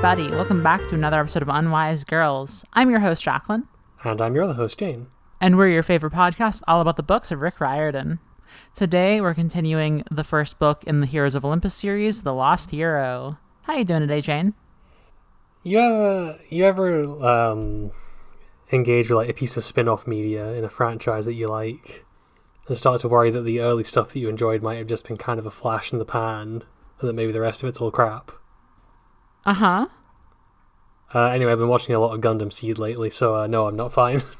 [0.00, 0.30] Everybody.
[0.30, 2.64] Welcome back to another episode of Unwise Girls.
[2.72, 3.66] I'm your host, Jacqueline,
[4.04, 5.08] And I'm your other host, Jane.
[5.40, 8.20] and we're your favorite podcast all about the books of Rick Riordan.
[8.76, 13.38] Today, we're continuing the first book in the Heroes of Olympus series, The Lost Hero.
[13.62, 14.54] How you doing today, Jane?
[15.64, 17.90] You ever you ever um,
[18.70, 22.04] engage with like a piece of spin-off media in a franchise that you like,
[22.68, 25.16] and start to worry that the early stuff that you enjoyed might have just been
[25.16, 26.62] kind of a flash in the pan,
[27.00, 28.30] and that maybe the rest of it's all crap.
[29.48, 29.86] Uh huh.
[31.14, 33.76] Uh, anyway, I've been watching a lot of Gundam Seed lately, so uh, no, I'm
[33.76, 34.20] not fine.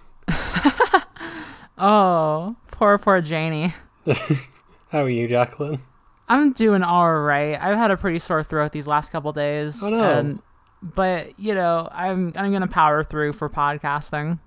[1.81, 3.73] Oh, poor, poor Janie.
[4.91, 5.81] How are you, Jacqueline?
[6.29, 7.59] I'm doing all right.
[7.59, 9.81] I've had a pretty sore throat these last couple days.
[9.83, 10.19] Oh, no.
[10.19, 10.43] And,
[10.83, 14.41] but you know, I'm I'm gonna power through for podcasting.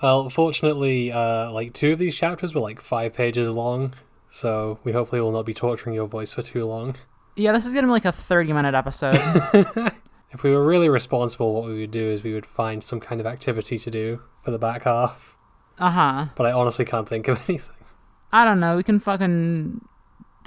[0.00, 3.94] Well, fortunately, uh, like two of these chapters were like five pages long,
[4.30, 6.94] so we hopefully will not be torturing your voice for too long.
[7.36, 9.18] Yeah, this is gonna be like a 30 minute episode.
[10.32, 13.20] If we were really responsible, what we would do is we would find some kind
[13.20, 15.36] of activity to do for the back half.
[15.78, 16.26] uh huh.
[16.34, 17.76] But I honestly can't think of anything.
[18.32, 18.76] I don't know.
[18.76, 19.86] We can fucking.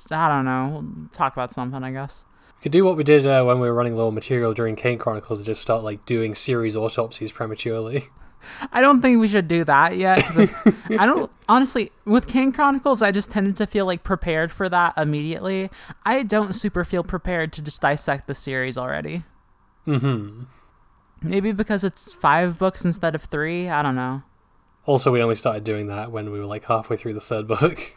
[0.09, 0.69] I don't know.
[0.81, 2.25] We'll talk about something, I guess.
[2.57, 4.75] We could do what we did uh, when we were running low on material during
[4.75, 8.05] Kane Chronicles and just start like doing series autopsies prematurely.
[8.71, 10.23] I don't think we should do that yet.
[10.89, 13.01] I don't honestly with Kane Chronicles.
[13.01, 15.69] I just tended to feel like prepared for that immediately.
[16.05, 19.23] I don't super feel prepared to just dissect the series already.
[19.85, 20.43] hmm
[21.21, 23.67] Maybe because it's five books instead of three.
[23.69, 24.21] I don't know.
[24.85, 27.93] Also, we only started doing that when we were like halfway through the third book.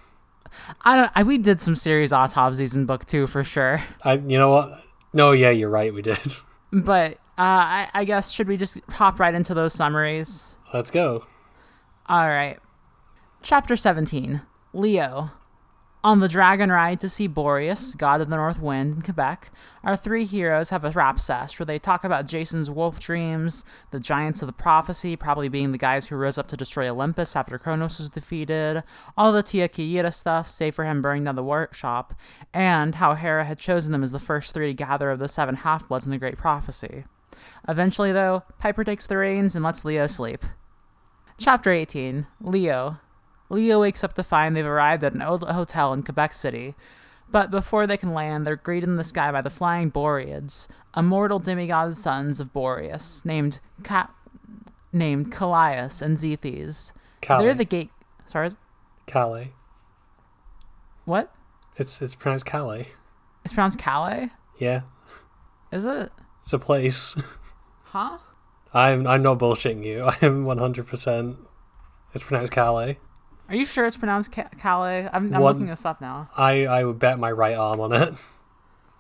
[0.83, 1.11] I don't.
[1.15, 3.83] I, we did some series autopsies in book two for sure.
[4.03, 4.83] I, you know what?
[5.13, 5.93] No, yeah, you're right.
[5.93, 6.19] We did.
[6.73, 10.57] But uh, I, I guess should we just hop right into those summaries?
[10.75, 11.25] Let's go.
[12.07, 12.59] All right.
[13.43, 14.43] Chapter 17
[14.73, 15.31] Leo.
[16.05, 19.51] On the dragon ride to see Boreas, god of the north wind, in Quebec,
[19.83, 23.99] our three heroes have a rap sesh where they talk about Jason's wolf dreams, the
[23.99, 27.59] giants of the prophecy, probably being the guys who rose up to destroy Olympus after
[27.59, 28.85] Kronos was defeated,
[29.17, 32.15] all the Tia Kieta stuff, save for him burning down the workshop,
[32.55, 35.57] and how Hera had chosen them as the first three to gather of the seven
[35.57, 37.05] half bloods in the Great Prophecy.
[37.69, 40.45] Eventually, though, Piper takes the reins and lets Leo sleep.
[41.37, 42.99] Chapter 18 Leo.
[43.51, 46.75] Leo wakes up to find they've arrived at an old hotel in Quebec City.
[47.31, 50.67] But before they can land, they're greeted in the sky by the flying Boreads,
[50.97, 54.11] immortal demigod sons of Boreas, named Ca-
[54.93, 56.17] named Callias and.
[57.21, 57.45] Calais.
[57.45, 57.91] They're the gate.
[58.27, 58.51] Sorry,
[59.07, 59.53] Calais.
[61.05, 61.33] what?
[61.77, 62.89] It's it's pronounced Calais.
[63.45, 64.31] It's pronounced Calais.
[64.59, 64.83] Yeah,
[65.71, 66.11] Is it?
[66.49, 67.15] It's a place.
[67.85, 68.17] Huh?
[68.73, 70.05] I'm I'm not bullshitting you.
[70.07, 70.87] I am 100.
[70.87, 71.37] percent
[72.15, 72.99] It's pronounced Calais.
[73.51, 75.11] Are you sure it's pronounced Ca- Calais?
[75.13, 76.31] I'm, I'm One- looking this up now.
[76.39, 78.15] I I would bet my right arm on it.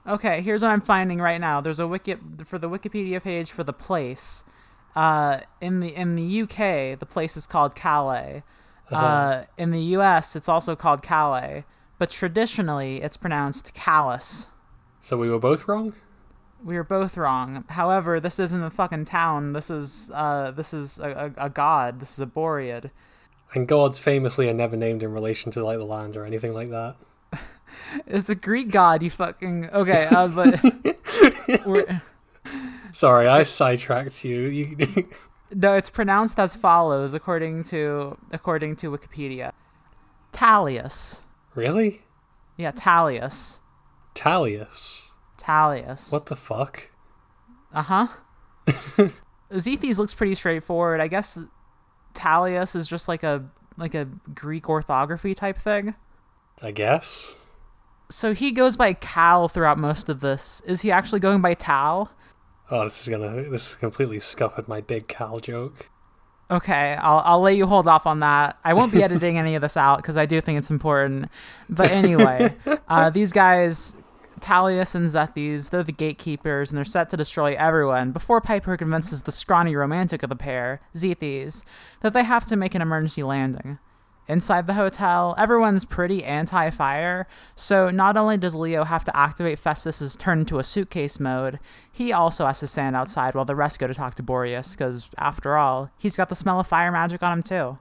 [0.06, 1.60] Okay, here's what I'm finding right now.
[1.60, 2.16] There's a wiki
[2.47, 4.42] for the Wikipedia page for the place.
[4.97, 8.42] Uh, in the in the UK, the place is called Calais.
[8.91, 9.44] uh Uh-huh.
[9.58, 11.64] in the US, it's also called Calais,
[11.98, 14.48] but traditionally, it's pronounced Callus.
[15.03, 15.92] So we were both wrong.
[16.64, 17.64] We are both wrong.
[17.69, 19.52] However, this isn't a fucking town.
[19.52, 22.00] This is uh, this is a, a, a god.
[22.00, 22.91] This is a Boread.
[23.54, 26.70] And gods famously are never named in relation to like the land or anything like
[26.70, 26.96] that.
[28.06, 29.02] It's a Greek god.
[29.02, 30.08] You fucking okay.
[30.10, 30.58] Uh, but
[32.92, 34.40] Sorry, I sidetracked you.
[34.40, 35.08] you
[35.54, 39.52] No, it's pronounced as follows according to according to Wikipedia.
[40.32, 41.22] Talius.
[41.54, 42.02] really?
[42.56, 43.60] Yeah, Talius.
[44.14, 45.07] Talius.
[45.38, 46.12] Talius.
[46.12, 46.91] What the fuck?
[47.72, 48.06] Uh-huh.
[49.53, 51.00] Zethes looks pretty straightforward.
[51.00, 51.38] I guess
[52.15, 53.44] Talius is just like a
[53.76, 55.94] like a Greek orthography type thing.
[56.60, 57.37] I guess.
[58.10, 60.62] So he goes by Cal throughout most of this.
[60.67, 62.11] Is he actually going by Tal?
[62.70, 65.88] Oh, this is gonna this is completely scuppered my big Cal joke.
[66.50, 68.58] Okay, I'll I'll let you hold off on that.
[68.64, 71.31] I won't be editing any of this out because I do think it's important.
[71.69, 72.55] But anyway,
[72.88, 73.94] uh, these guys,
[74.38, 79.23] Talius and Zethes, they're the gatekeepers, and they're set to destroy everyone before Piper convinces
[79.23, 81.64] the scrawny romantic of the pair, Zethes,
[82.00, 83.79] that they have to make an emergency landing.
[84.29, 87.26] Inside the hotel, everyone's pretty anti fire,
[87.56, 91.58] so not only does Leo have to activate Festus's turn into a suitcase mode,
[91.91, 95.08] he also has to stand outside while the rest go to talk to Boreas, because
[95.17, 97.79] after all, he's got the smell of fire magic on him too.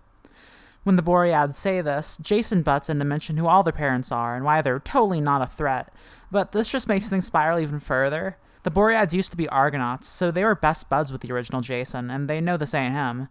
[0.88, 4.38] When the Boreads say this, Jason butts in to mention who all their parents are
[4.38, 5.94] and why they're totally not a threat,
[6.32, 8.38] but this just makes things spiral even further.
[8.64, 12.10] The Boreads used to be Argonauts, so they were best buds with the original Jason,
[12.10, 13.30] and they know this ain't him.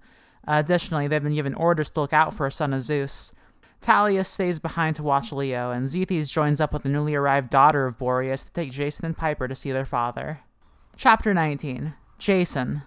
[0.48, 3.34] additionally, they've been given orders to look out for a son of Zeus.
[3.82, 7.86] Talius stays behind to watch Leo, and Zethes joins up with the newly arrived daughter
[7.86, 10.40] of Boreas to take Jason and Piper to see their father.
[10.96, 12.82] Chapter 19 Jason.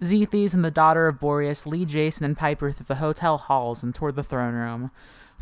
[0.00, 3.94] Zethes and the daughter of Boreas lead Jason and Piper through the hotel halls and
[3.94, 4.90] toward the throne room.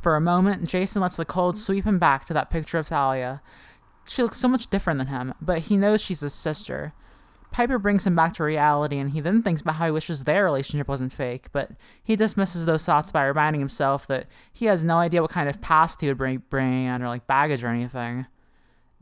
[0.00, 3.40] For a moment, Jason lets the cold sweep him back to that picture of Thalia.
[4.04, 6.92] She looks so much different than him, but he knows she's his sister.
[7.52, 10.44] Piper brings him back to reality, and he then thinks about how he wishes their
[10.44, 11.70] relationship wasn't fake, but
[12.02, 15.60] he dismisses those thoughts by reminding himself that he has no idea what kind of
[15.60, 18.26] past he would bring, bring in, or like baggage or anything.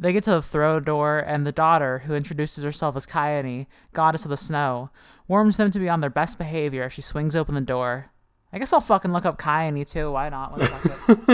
[0.01, 4.25] They get to the throne door, and the daughter, who introduces herself as Khione, goddess
[4.25, 4.91] of the snow,
[5.29, 8.11] warns them to be on their best behavior as she swings open the door.
[8.53, 10.11] I guess I'll fucking look up Khione too.
[10.13, 10.53] Why not?
[10.59, 11.29] What the fuck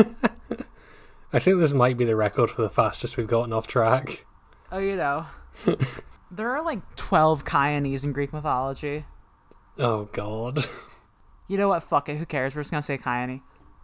[0.60, 0.66] it-
[1.32, 4.24] I think this might be the record for the fastest we've gotten off track.
[4.70, 5.26] oh, you know.
[6.30, 9.04] there are like 12 Khiones in Greek mythology.
[9.78, 10.64] Oh god.
[11.48, 11.82] You know what?
[11.82, 12.16] Fuck it.
[12.16, 12.56] Who cares?
[12.56, 13.42] We're just gonna say Khione.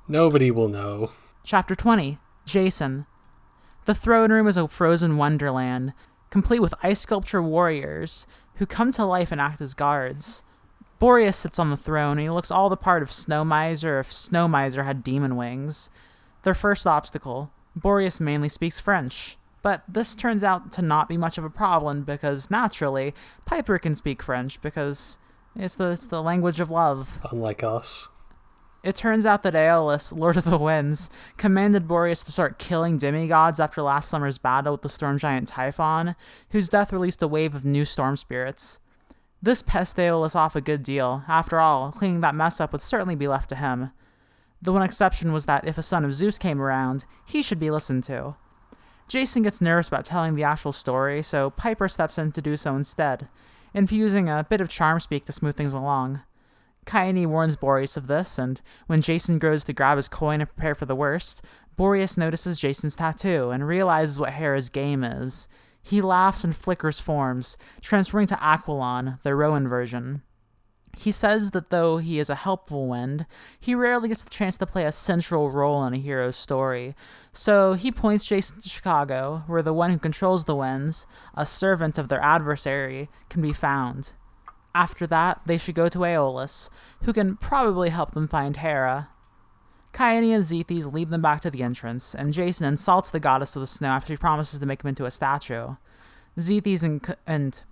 [0.08, 1.12] Nobody will know.
[1.44, 3.06] Chapter 20 Jason.
[3.84, 5.92] The throne room is a frozen wonderland,
[6.30, 10.42] complete with ice sculpture warriors who come to life and act as guards.
[10.98, 14.12] Boreas sits on the throne and he looks all the part of Snow Miser if
[14.12, 15.90] Snow Miser had demon wings.
[16.42, 19.38] Their first obstacle Boreas mainly speaks French.
[19.62, 23.14] But this turns out to not be much of a problem because naturally,
[23.46, 25.18] Piper can speak French because
[25.54, 27.20] it's the, it's the language of love.
[27.30, 28.08] Unlike us.
[28.82, 33.60] It turns out that Aeolus, Lord of the Winds, commanded Boreas to start killing demigods
[33.60, 36.16] after last summer's battle with the storm giant Typhon,
[36.50, 38.80] whose death released a wave of new storm spirits.
[39.40, 41.22] This pissed Aeolus off a good deal.
[41.28, 43.92] After all, cleaning that mess up would certainly be left to him.
[44.62, 47.72] The one exception was that if a son of Zeus came around, he should be
[47.72, 48.36] listened to.
[49.08, 52.74] Jason gets nervous about telling the actual story, so Piper steps in to do so
[52.76, 53.28] instead,
[53.74, 56.20] infusing a bit of charm speak to smooth things along.
[56.86, 60.74] Khione warns Boreas of this, and when Jason goes to grab his coin and prepare
[60.74, 61.44] for the worst,
[61.76, 65.48] Boreas notices Jason's tattoo and realizes what Hera's game is.
[65.82, 70.22] He laughs and flickers forms, transferring to Aquilon, the Roman version.
[70.96, 73.26] He says that though he is a helpful wind,
[73.58, 76.94] he rarely gets the chance to play a central role in a hero's story.
[77.32, 81.96] So he points Jason to Chicago, where the one who controls the winds, a servant
[81.96, 84.12] of their adversary, can be found.
[84.74, 86.70] After that, they should go to Aeolus,
[87.02, 89.08] who can probably help them find Hera.
[89.92, 93.60] Khione and Zethes lead them back to the entrance, and Jason insults the goddess of
[93.60, 95.76] the snow after she promises to make him into a statue.
[96.38, 97.62] Zethes and, and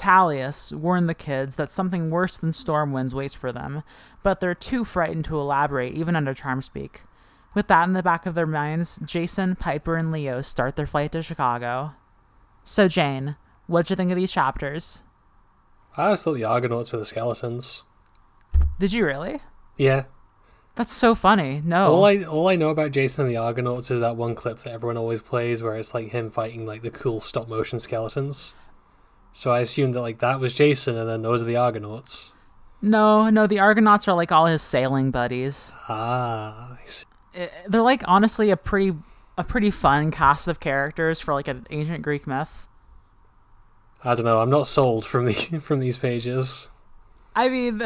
[0.00, 3.82] Talius warned the kids that something worse than storm winds waits for them,
[4.22, 7.02] but they're too frightened to elaborate even under charm speak.
[7.54, 11.12] With that in the back of their minds, Jason, Piper, and Leo start their flight
[11.12, 11.92] to Chicago.
[12.64, 13.36] So, Jane,
[13.66, 15.04] what'd you think of these chapters?
[15.98, 17.82] I always thought the Argonauts were the skeletons.
[18.78, 19.40] Did you really?
[19.76, 20.04] Yeah.
[20.76, 21.60] That's so funny.
[21.62, 21.92] No.
[21.92, 24.72] All I all I know about Jason and the Argonauts is that one clip that
[24.72, 28.54] everyone always plays where it's like him fighting like the cool stop motion skeletons.
[29.32, 32.32] So I assumed that like that was Jason and then those are the Argonauts.
[32.82, 35.72] no, no, the Argonauts are like all his sailing buddies.
[35.88, 37.04] Ah, I see.
[37.36, 38.96] I- They're like honestly a pretty
[39.38, 42.66] a pretty fun cast of characters for like an ancient Greek myth.
[44.02, 44.40] I don't know.
[44.40, 45.32] I'm not sold from the
[45.62, 46.68] from these pages.
[47.36, 47.82] I mean,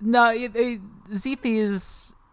[0.00, 0.54] no, it,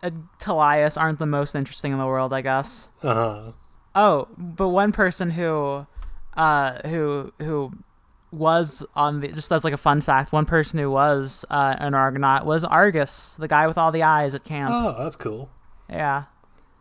[0.02, 2.90] and Talius aren't the most interesting in the world, I guess.
[3.02, 3.52] Uh huh.
[3.96, 5.86] Oh, but one person who,
[6.40, 7.74] uh, who who
[8.32, 11.94] was on the just as like a fun fact, one person who was uh, an
[11.94, 14.72] Argonaut was Argus, the guy with all the eyes at camp.
[14.74, 15.50] Oh, that's cool.
[15.90, 16.24] Yeah.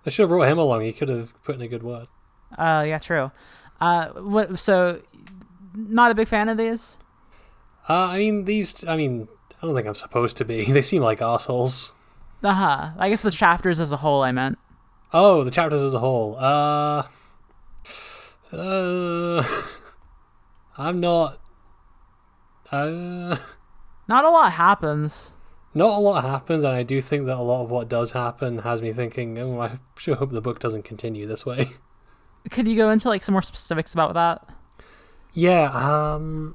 [0.07, 0.83] I should have brought him along.
[0.83, 2.07] He could have put in a good word.
[2.57, 3.33] Uh, yeah, true.
[3.81, 4.59] Uh, what?
[4.59, 5.03] So,
[5.75, 6.99] not a big fan of these.
[7.89, 8.85] Uh, I mean, these.
[8.87, 9.29] I mean,
[9.61, 10.65] I don't think I'm supposed to be.
[10.73, 11.93] They seem like assholes.
[12.45, 12.91] Uh huh.
[12.97, 14.59] I guess the chapters as a whole, I meant.
[15.13, 16.37] Oh, the chapters as a whole.
[16.37, 17.03] Uh,
[18.53, 19.43] uh,
[20.79, 21.41] I'm not.
[22.71, 23.37] Uh,
[24.09, 25.35] Not a lot happens.
[25.75, 28.61] not a lot happens, and I do think that a lot of what does happen
[28.61, 29.39] has me thinking.
[29.39, 31.71] Oh, I sure hope the book doesn't continue this way.
[32.51, 34.49] Could you go into like some more specifics about that?
[35.35, 35.65] Yeah.
[35.73, 36.55] Um,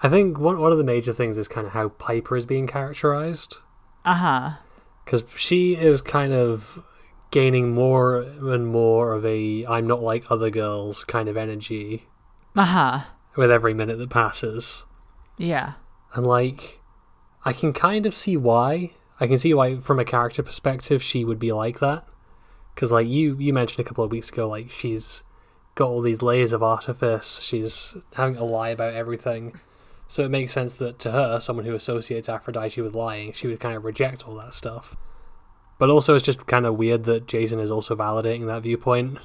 [0.00, 2.68] I think one one of the major things is kind of how Piper is being
[2.68, 3.56] characterized.
[4.04, 4.50] Uh huh.
[5.04, 6.84] because she is kind of
[7.30, 12.06] gaining more and more of a I'm not like other girls kind of energy
[12.54, 13.00] Uh huh.
[13.36, 14.84] with every minute that passes.
[15.38, 15.74] Yeah.
[16.14, 16.80] And like
[17.44, 18.92] I can kind of see why.
[19.20, 22.06] I can see why from a character perspective she would be like that.
[22.74, 25.22] Cuz like you you mentioned a couple of weeks ago like she's
[25.74, 27.40] got all these layers of artifice.
[27.42, 29.54] She's having to lie about everything.
[30.08, 33.58] So it makes sense that to her, someone who associates Aphrodite with lying, she would
[33.60, 34.96] kind of reject all that stuff.
[35.78, 39.18] But also, it's just kind of weird that Jason is also validating that viewpoint.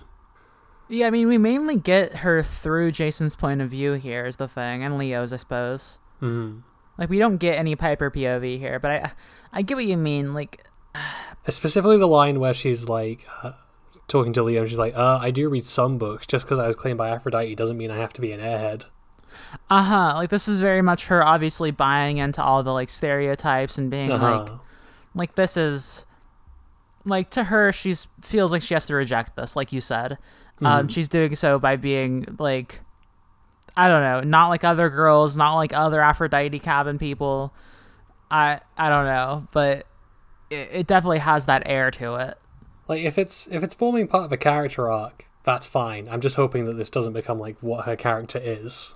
[0.90, 4.48] Yeah, I mean, we mainly get her through Jason's point of view here is the
[4.50, 6.00] thing, and Leo's, I suppose.
[6.22, 6.64] Mm.
[6.98, 9.12] Like, we don't get any Piper POV here, but I,
[9.54, 10.34] I get what you mean.
[10.34, 10.66] Like,
[11.48, 13.54] Specifically, the line where she's like uh,
[14.10, 16.28] talking to Leo, and she's like, "Uh, I do read some books.
[16.28, 18.86] Just because I was claimed by Aphrodite doesn't mean I have to be an airhead."
[19.70, 20.12] uh huh.
[20.16, 24.10] Like, this is very much her obviously buying into all the like stereotypes and being
[24.10, 24.58] like, Uh-huh.
[25.16, 26.06] like this is,
[27.06, 30.18] like to her, she's feels like she has to reject this, like you said.
[30.62, 30.92] Um, Mhm.
[30.92, 32.82] she's doing so by being like,
[33.76, 37.54] I don't know, not like other girls, not like other Aphrodite cabin people.
[38.30, 39.88] I I don't know, but
[40.50, 42.38] it, it definitely has that air to it.
[42.88, 46.08] Like if it's if it's forming part of a character arc, that's fine.
[46.12, 48.94] I'm just hoping that this doesn't become like what her character is.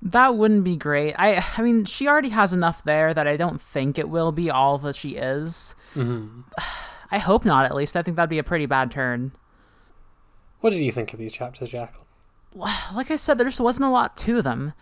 [0.00, 1.14] That wouldn't be great.
[1.18, 4.50] I I mean, she already has enough there that I don't think it will be
[4.50, 5.74] all that she is.
[5.94, 6.42] hmm
[7.10, 7.64] I hope not.
[7.66, 9.32] At least I think that'd be a pretty bad turn.
[10.60, 12.06] What did you think of these chapters, Jacqueline?
[12.54, 14.72] Like I said, there just wasn't a lot to them.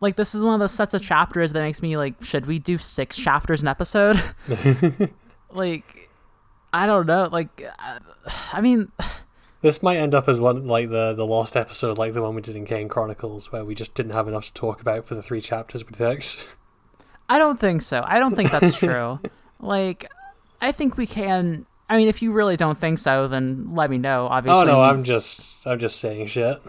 [0.00, 2.58] Like this is one of those sets of chapters that makes me like, should we
[2.58, 4.22] do six chapters an episode?
[5.50, 6.10] like,
[6.72, 7.28] I don't know.
[7.32, 7.98] Like, uh,
[8.52, 8.92] I mean,
[9.62, 12.42] This might end up as one like the the lost episode, like the one we
[12.42, 15.22] did in Kane Chronicles, where we just didn't have enough to talk about for the
[15.22, 16.46] three chapters we picked.
[17.28, 18.04] I don't think so.
[18.06, 19.18] I don't think that's true.
[19.60, 20.08] like,
[20.60, 21.66] I think we can.
[21.88, 24.26] I mean, if you really don't think so, then let me know.
[24.26, 24.62] Obviously.
[24.62, 26.60] oh no, I'm just I'm just saying shit.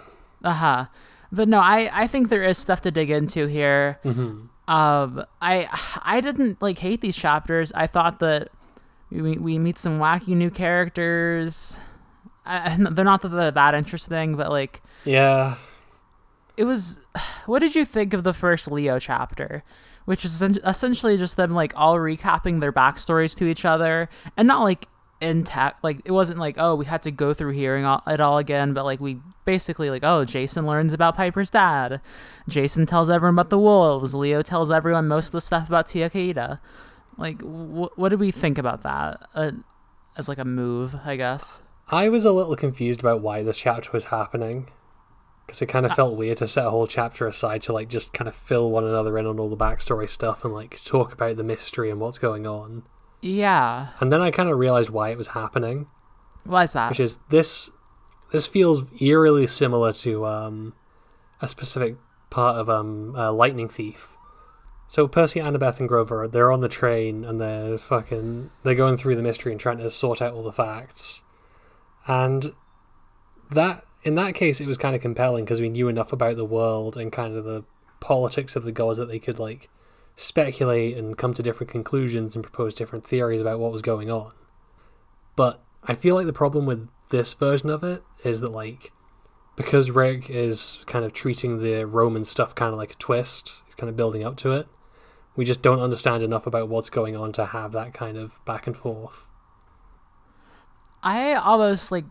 [0.43, 0.85] Uh huh.
[1.31, 3.99] But no, I I think there is stuff to dig into here.
[4.03, 5.67] hmm Um, I
[6.03, 7.71] I didn't like hate these chapters.
[7.73, 8.49] I thought that
[9.09, 11.79] we we meet some wacky new characters.
[12.45, 15.55] I, they're not that they're that interesting, but like Yeah,
[16.55, 16.99] it was.
[17.47, 19.63] What did you think of the first Leo chapter?
[20.07, 24.63] Which is essentially just them like all recapping their backstories to each other, and not
[24.63, 24.87] like
[25.19, 25.83] intact.
[25.83, 28.73] Like it wasn't like oh we had to go through hearing all, it all again,
[28.73, 31.99] but like we basically like oh Jason learns about Piper's dad,
[32.47, 36.09] Jason tells everyone about the wolves, Leo tells everyone most of the stuff about Tia
[36.09, 36.59] Kaida.
[37.17, 39.51] Like wh- what did we think about that uh,
[40.15, 40.95] as like a move?
[41.03, 41.61] I guess.
[41.89, 44.69] I was a little confused about why this chapter was happening.
[45.47, 48.11] Because it kind of felt weird to set a whole chapter aside to like just
[48.13, 51.37] kind of fill one another in on all the backstory stuff and like talk about
[51.37, 52.83] the mystery and what's going on.
[53.21, 53.87] Yeah.
[54.01, 55.87] And then I kind of realized why it was happening,
[56.43, 56.89] Why is that?
[56.89, 57.71] which is this.
[58.33, 60.73] This feels eerily similar to um,
[61.41, 61.95] a specific
[62.29, 64.17] part of um, uh, Lightning Thief.
[64.89, 69.15] So Percy, Annabeth, and Grover, they're on the train and they're fucking they're going through
[69.15, 71.21] the mystery and trying to sort out all the facts.
[72.05, 72.53] And
[73.49, 76.45] that in that case it was kind of compelling because we knew enough about the
[76.45, 77.63] world and kind of the
[77.99, 79.69] politics of the gods that they could like
[80.15, 84.31] speculate and come to different conclusions and propose different theories about what was going on.
[85.35, 88.91] But I feel like the problem with this version of it is that like
[89.55, 93.75] because Rick is kind of treating the Roman stuff kind of like a twist, he's
[93.75, 94.67] kind of building up to it.
[95.35, 98.67] We just don't understand enough about what's going on to have that kind of back
[98.67, 99.27] and forth.
[101.03, 102.05] I almost like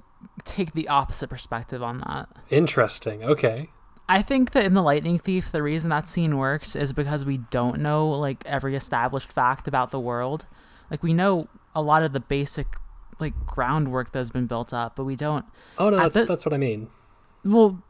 [0.45, 2.28] take the opposite perspective on that.
[2.50, 3.23] Interesting.
[3.25, 3.71] Okay.
[4.09, 7.38] I think that in the Lightning Thief, the reason that scene works is because we
[7.38, 10.47] don't know like every established fact about the world.
[10.90, 12.66] Like we know a lot of the basic
[13.18, 15.45] like groundwork that has been built up, but we don't.
[15.78, 16.88] Oh no, that's the- that's what I mean.
[17.45, 17.83] Well,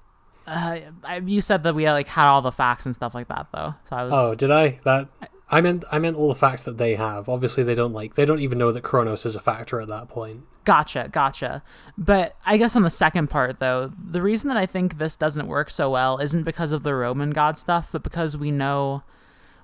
[0.47, 3.49] uh, I, you said that we like had all the facts and stuff like that,
[3.53, 3.75] though.
[3.89, 4.13] So I was.
[4.15, 4.79] Oh, did I?
[4.85, 5.09] That
[5.51, 7.29] I meant I meant all the facts that they have.
[7.29, 10.09] Obviously, they don't like they don't even know that Kronos is a factor at that
[10.09, 10.45] point.
[10.67, 11.63] Gotcha, gotcha.
[11.97, 15.47] But I guess on the second part, though, the reason that I think this doesn't
[15.47, 19.05] work so well isn't because of the Roman god stuff, but because we know,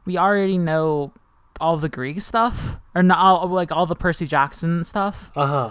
[0.04, 1.12] we already know
[1.60, 5.32] all the Greek stuff, or not all, like all the Percy Jackson stuff.
[5.34, 5.70] Uh huh.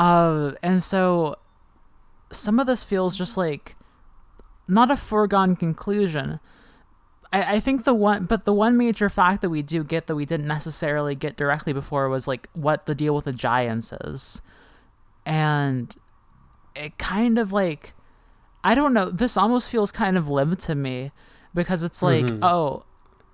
[0.00, 1.34] Uh, and so
[2.30, 3.74] some of this feels just like
[4.68, 6.38] not a foregone conclusion.
[7.32, 10.14] I, I think the one, but the one major fact that we do get that
[10.14, 14.40] we didn't necessarily get directly before was like what the deal with the giants is.
[15.28, 15.94] And
[16.74, 17.94] it kind of like,
[18.64, 21.12] I don't know, this almost feels kind of limb to me
[21.54, 22.38] because it's like, Mhm.
[22.42, 22.84] oh,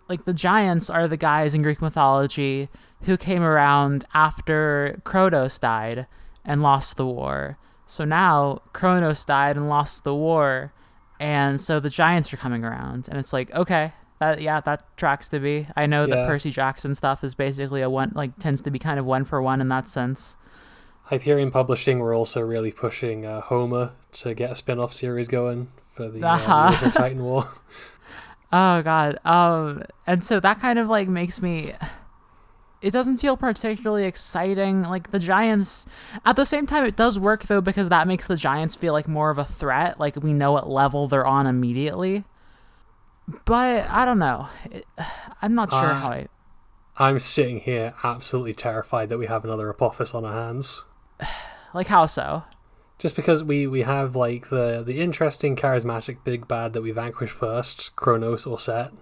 [0.08, 2.68] like the giants are the guys in Greek mythology
[3.02, 6.06] who came around after Kronos died
[6.44, 7.58] and lost the war.
[7.86, 10.72] So now Kronos died and lost the war,
[11.20, 15.28] and so the giants are coming around, and it's like okay, that yeah, that tracks
[15.30, 15.68] to be.
[15.76, 16.16] I know Yeah.
[16.16, 19.24] that Percy Jackson stuff is basically a one like tends to be kind of one
[19.24, 20.36] for one in that sense.
[21.04, 26.08] Hyperion Publishing were also really pushing uh, Homer to get a spin-off series going for
[26.08, 26.68] the, uh, the Uh-huh.
[26.70, 27.48] original Titan War.
[28.52, 29.18] Oh god.
[29.24, 31.72] Um and so that kind of like makes me
[32.80, 34.82] it doesn't feel particularly exciting.
[34.82, 35.86] Like the Giants,
[36.24, 39.08] at the same time, it does work though because that makes the Giants feel like
[39.08, 39.98] more of a threat.
[39.98, 42.24] Like we know what level they're on immediately.
[43.46, 44.48] But I don't know.
[44.70, 44.86] It,
[45.42, 46.28] I'm not sure Uh, how I.
[46.96, 50.84] I'm sitting here absolutely terrified that we have another Apophis on our hands.
[51.74, 52.44] Like how so?
[53.00, 57.30] Just because we, we have like the the interesting, charismatic big bad that we vanquish
[57.30, 58.92] first, Kronos or Set,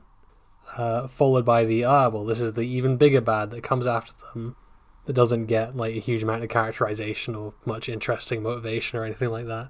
[0.78, 4.14] uh, followed by the ah well this is the even bigger bad that comes after
[4.32, 4.56] them,
[5.04, 9.28] that doesn't get like a huge amount of characterization or much interesting motivation or anything
[9.28, 9.68] like that,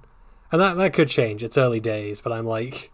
[0.53, 1.43] and that that could change.
[1.43, 2.93] It's early days, but I'm like,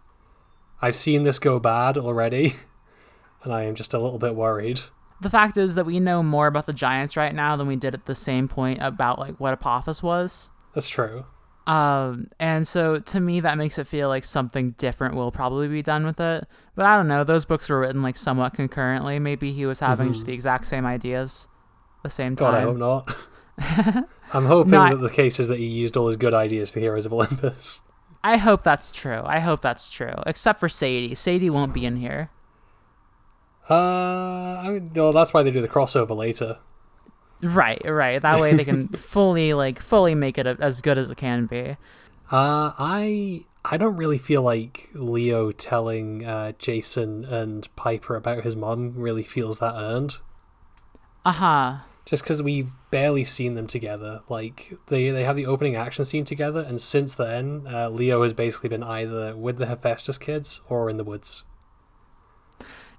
[0.80, 2.54] I've seen this go bad already,
[3.42, 4.80] and I am just a little bit worried.
[5.20, 7.94] The fact is that we know more about the Giants right now than we did
[7.94, 10.50] at the same point about like what Apophis was.
[10.74, 11.24] That's true.
[11.66, 15.82] Um, and so to me, that makes it feel like something different will probably be
[15.82, 16.46] done with it.
[16.74, 17.24] But I don't know.
[17.24, 19.18] Those books were written like somewhat concurrently.
[19.18, 20.28] Maybe he was having just Mhm.
[20.28, 21.46] the exact same ideas,
[22.04, 22.52] the same time.
[22.52, 23.14] God, I hope not.
[24.32, 26.70] I'm hoping No, I- that the case is that he used all his good ideas
[26.70, 27.82] for Heroes of Olympus.
[28.24, 29.22] I hope that's true.
[29.24, 30.14] I hope that's true.
[30.26, 31.14] Except for Sadie.
[31.14, 32.30] Sadie won't be in here.
[33.70, 36.58] Uh, I mean, well, that's why they do the crossover later.
[37.42, 38.20] Right, right.
[38.20, 41.46] That way they can fully like fully make it a, as good as it can
[41.46, 41.76] be.
[42.30, 48.56] Uh, I I don't really feel like Leo telling uh, Jason and Piper about his
[48.56, 50.18] mom really feels that earned.
[51.24, 51.76] Uh huh.
[52.04, 54.22] Just because we've barely seen them together.
[54.28, 58.32] Like they they have the opening action scene together, and since then, uh, Leo has
[58.32, 61.44] basically been either with the Hephaestus kids or in the woods.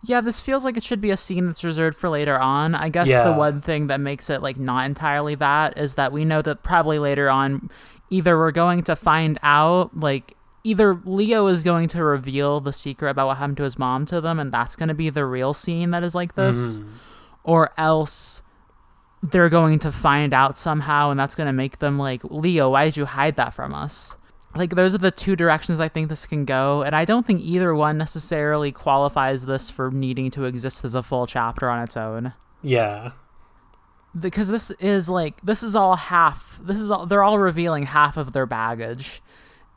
[0.03, 2.74] Yeah, this feels like it should be a scene that's reserved for later on.
[2.74, 6.24] I guess the one thing that makes it like not entirely that is that we
[6.25, 7.70] know that probably later on
[8.10, 13.10] either we're going to find out like either Leo is going to reveal the secret
[13.10, 15.53] about what happened to his mom to them and that's going to be the real
[15.53, 16.88] scene that is like this Mhm.
[17.43, 18.41] or else
[19.21, 22.86] they're going to find out somehow and that's going to make them like Leo, why
[22.86, 24.15] did you hide that from us?
[24.55, 27.41] Like those are the two directions I think this can go and I don't think
[27.41, 31.95] either one necessarily qualifies this for needing to exist as a full chapter on its
[31.95, 32.33] own.
[32.63, 33.12] Yeah.
[34.19, 38.17] Because this is like this is all half this is all they're all revealing half
[38.17, 39.21] of their baggage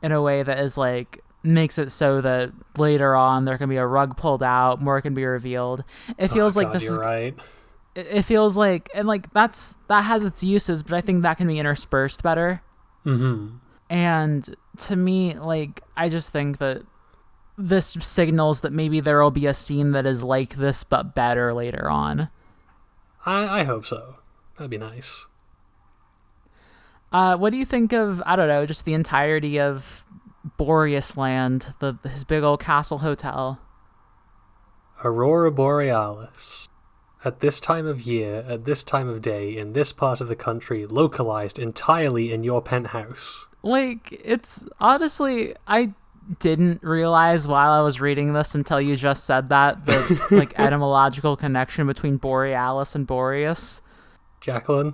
[0.01, 3.75] in a way that is like makes it so that later on there can be
[3.77, 5.83] a rug pulled out, more can be revealed.
[6.17, 7.37] It feels Oh, like God, this you're is right.
[7.93, 11.37] it it feels like and like that's that has its uses but i think that
[11.37, 12.63] can be interspersed better
[13.05, 13.57] Mm-hmm.
[13.91, 16.81] and to me like i just think that
[17.57, 21.53] this signals that maybe there will be a scene that is like this but better
[21.53, 22.29] later on
[23.25, 24.17] I I hope so.
[24.57, 25.27] That'd be nice.
[27.11, 30.05] uh what do you think of i don't know just the entirety of
[30.57, 33.59] boreas land the his big old castle hotel
[35.05, 36.69] Aurora Borealis.
[37.25, 40.35] At this time of year, at this time of day, in this part of the
[40.35, 43.47] country, localized entirely in your penthouse.
[43.63, 45.91] Like it's honestly i
[46.39, 51.35] didn't realize while i was reading this until you just said that the like etymological
[51.35, 53.81] connection between borealis and boreas
[54.41, 54.93] Jacqueline,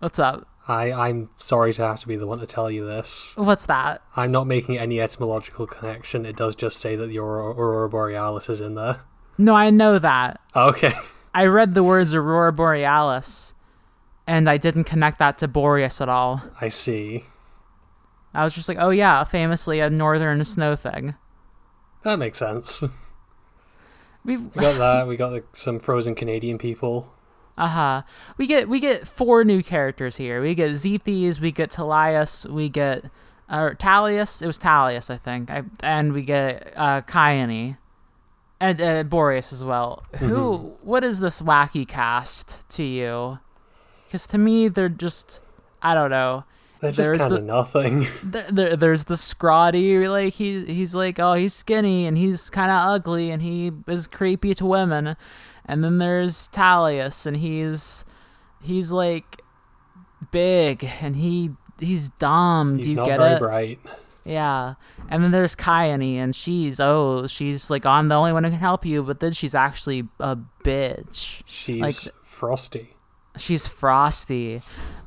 [0.00, 3.32] what's up I, I'm sorry to have to be the one to tell you this.
[3.36, 6.26] what's that I'm not making any etymological connection.
[6.26, 9.00] It does just say that the Aurora, Aurora Borealis is in there.
[9.38, 10.92] no i know that Okay.
[11.34, 13.54] i read the words aurora borealis
[14.26, 17.24] and i didn't connect that to boreas at all I see.
[18.36, 21.14] I was just like oh yeah famously a northern snow thing
[22.06, 22.84] That makes sense.
[24.24, 25.08] we We got that.
[25.08, 27.12] We got like, some frozen Canadian people.
[27.58, 28.02] Uh-huh.
[28.36, 30.40] We get we get four new characters here.
[30.40, 33.06] We get Zethes, we get Talius, we get
[33.48, 35.50] uh Talius, it was Talius, I think.
[35.50, 37.02] I, and we get uh.
[38.58, 40.04] And uh, Boreas as well.
[40.18, 43.40] Who what is this wacky cast to you?
[44.12, 45.40] Cuz to me they're just
[45.82, 46.44] I don't know.
[46.80, 48.06] There's kind of the- nothing.
[48.22, 52.70] There, there, there's the scrawny like he he's like oh he's skinny and he's kind
[52.70, 55.16] of ugly and he is creepy to women
[55.64, 58.04] and then there's Talius and he's
[58.62, 59.42] he's like
[60.30, 63.80] big and he he's dumb He's do you not get very it bright.
[64.24, 64.74] yeah
[65.08, 68.58] and then there's Khione and she's oh she's like I'm the only one who can
[68.60, 72.92] help you but then she's actually a bitch She's Like- frosty.
[73.38, 74.62] She's frosty.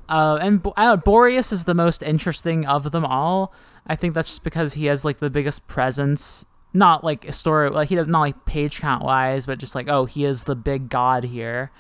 [0.10, 3.54] Uh, and uh, Boreas is the most interesting of them all.
[3.86, 6.45] I think that's just because he has like the biggest presence.
[6.74, 9.88] Not like a story, like he does not like page count wise, but just like
[9.88, 11.72] oh, he is the big god here.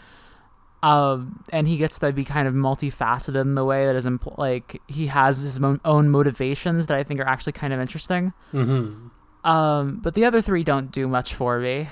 [0.81, 4.37] Um, and he gets to be kind of multifaceted in the way that is impl-
[4.37, 8.33] like he has his mo- own motivations that I think are actually kind of interesting.
[8.53, 9.47] Mm-hmm.
[9.49, 11.89] Um, but the other three don't do much for me.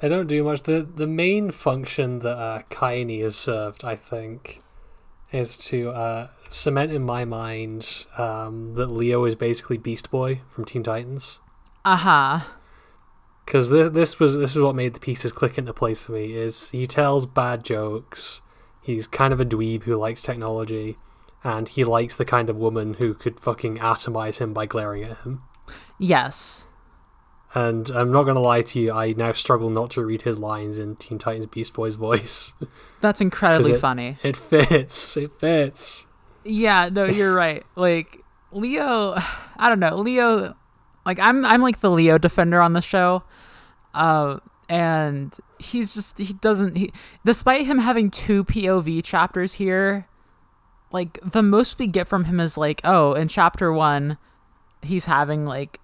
[0.00, 0.64] They don't do much.
[0.64, 4.62] The the main function that uh, Khione has served, I think,
[5.36, 10.64] is to uh, cement in my mind um, that Leo is basically Beast Boy from
[10.64, 11.40] Teen Titans.
[11.84, 12.40] Uh huh.
[13.44, 16.34] Because th- this was this is what made the pieces click into place for me.
[16.34, 18.42] Is he tells bad jokes.
[18.82, 20.96] He's kind of a dweeb who likes technology,
[21.44, 25.18] and he likes the kind of woman who could fucking atomize him by glaring at
[25.18, 25.42] him.
[25.98, 26.66] Yes.
[27.56, 30.78] And I'm not gonna lie to you, I now struggle not to read his lines
[30.78, 32.52] in Teen Titans Beast Boy's voice.
[33.00, 34.18] That's incredibly it- funny.
[34.22, 35.16] it fits.
[35.16, 36.06] It fits.
[36.44, 37.64] Yeah, no, you're right.
[37.74, 39.14] Like Leo,
[39.56, 39.96] I don't know.
[39.96, 40.54] Leo,
[41.06, 43.22] like I'm, I'm like the Leo defender on the show,
[43.94, 44.38] uh,
[44.68, 46.92] and he's just he doesn't he,
[47.24, 50.06] despite him having two POV chapters here,
[50.92, 54.18] like the most we get from him is like, oh, in chapter one,
[54.82, 55.80] he's having like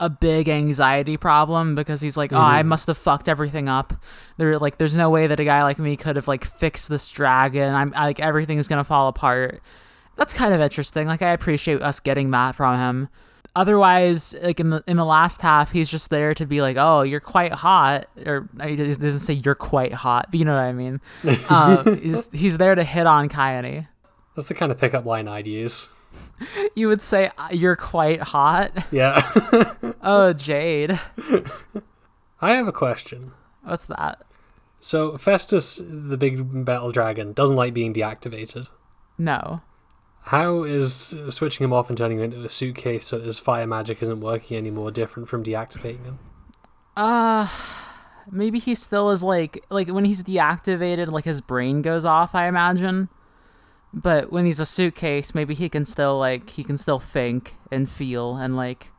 [0.00, 2.66] a big anxiety problem because he's like, oh, I Mhm.
[2.66, 3.92] must have fucked everything up.
[4.38, 7.08] There, like, there's no way that a guy like me could have like fixed this
[7.10, 7.74] dragon.
[7.74, 9.62] I'm like everything's gonna fall apart.
[10.16, 11.06] That's kind of interesting.
[11.06, 13.08] Like, I appreciate us getting that from him.
[13.56, 17.02] Otherwise, like in the in the last half, he's just there to be like, "Oh,
[17.02, 20.72] you're quite hot," or he doesn't say you're quite hot, but you know what I
[20.72, 21.00] mean.
[21.50, 23.88] Uh, he's he's there to hit on Khione.
[24.36, 25.88] That's the kind of pickup line I'd use.
[26.74, 28.70] You would say "Uh, you're quite hot.
[28.90, 29.20] Yeah.
[30.02, 30.98] Oh, Jade,
[32.40, 33.32] I have a question.
[33.62, 34.22] what's that?
[34.78, 38.68] So Festus, the big battle dragon, doesn't like being deactivated.
[39.18, 39.60] No.
[40.22, 43.38] How is uh, switching him off and turning him into a suitcase so that his
[43.38, 46.18] fire magic isn't working anymore different from deactivating him?
[46.96, 47.48] Uh
[48.30, 52.46] maybe he still is like like when he's deactivated like his brain goes off, I
[52.48, 53.10] imagine.
[53.92, 57.90] But when he's a suitcase, maybe he can still like he can still think and
[57.90, 58.90] feel and like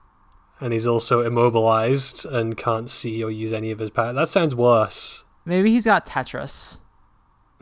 [0.60, 4.12] And he's also immobilized and can't see or use any of his power.
[4.14, 5.24] That sounds worse.
[5.46, 6.80] maybe he's got Tetris.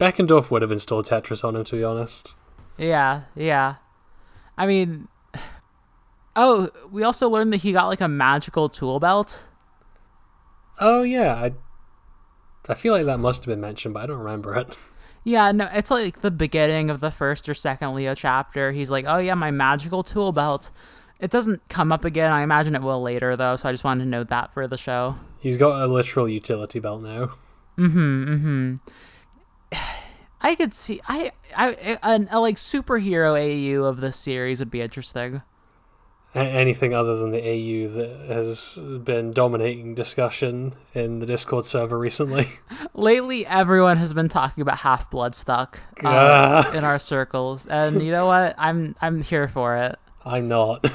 [0.00, 2.34] Beckendorf would have installed Tetris on him, to be honest.
[2.76, 3.76] Yeah, yeah.
[4.58, 5.08] I mean
[6.36, 9.44] Oh, we also learned that he got like a magical tool belt.
[10.80, 11.52] Oh yeah, I,
[12.68, 14.76] I feel like that must have been mentioned, but I don't remember it.
[15.24, 18.72] Yeah, no, it's like the beginning of the first or second Leo chapter.
[18.72, 20.70] He's like, "Oh yeah, my magical tool belt."
[21.20, 22.32] It doesn't come up again.
[22.32, 24.76] I imagine it will later though, so I just wanted to note that for the
[24.76, 25.16] show.
[25.38, 27.32] He's got a literal utility belt now.
[27.78, 28.34] Mm-hmm.
[28.34, 28.74] Mm-hmm.
[30.44, 34.80] I could see I I an, a like superhero AU of this series would be
[34.80, 35.42] interesting.
[36.34, 42.48] Anything other than the AU that has been dominating discussion in the Discord server recently.
[42.94, 46.72] Lately, everyone has been talking about Half Blood Stuck uh, Ah.
[46.72, 48.54] in our circles, and you know what?
[48.56, 49.98] I'm I'm here for it.
[50.24, 50.90] I'm not.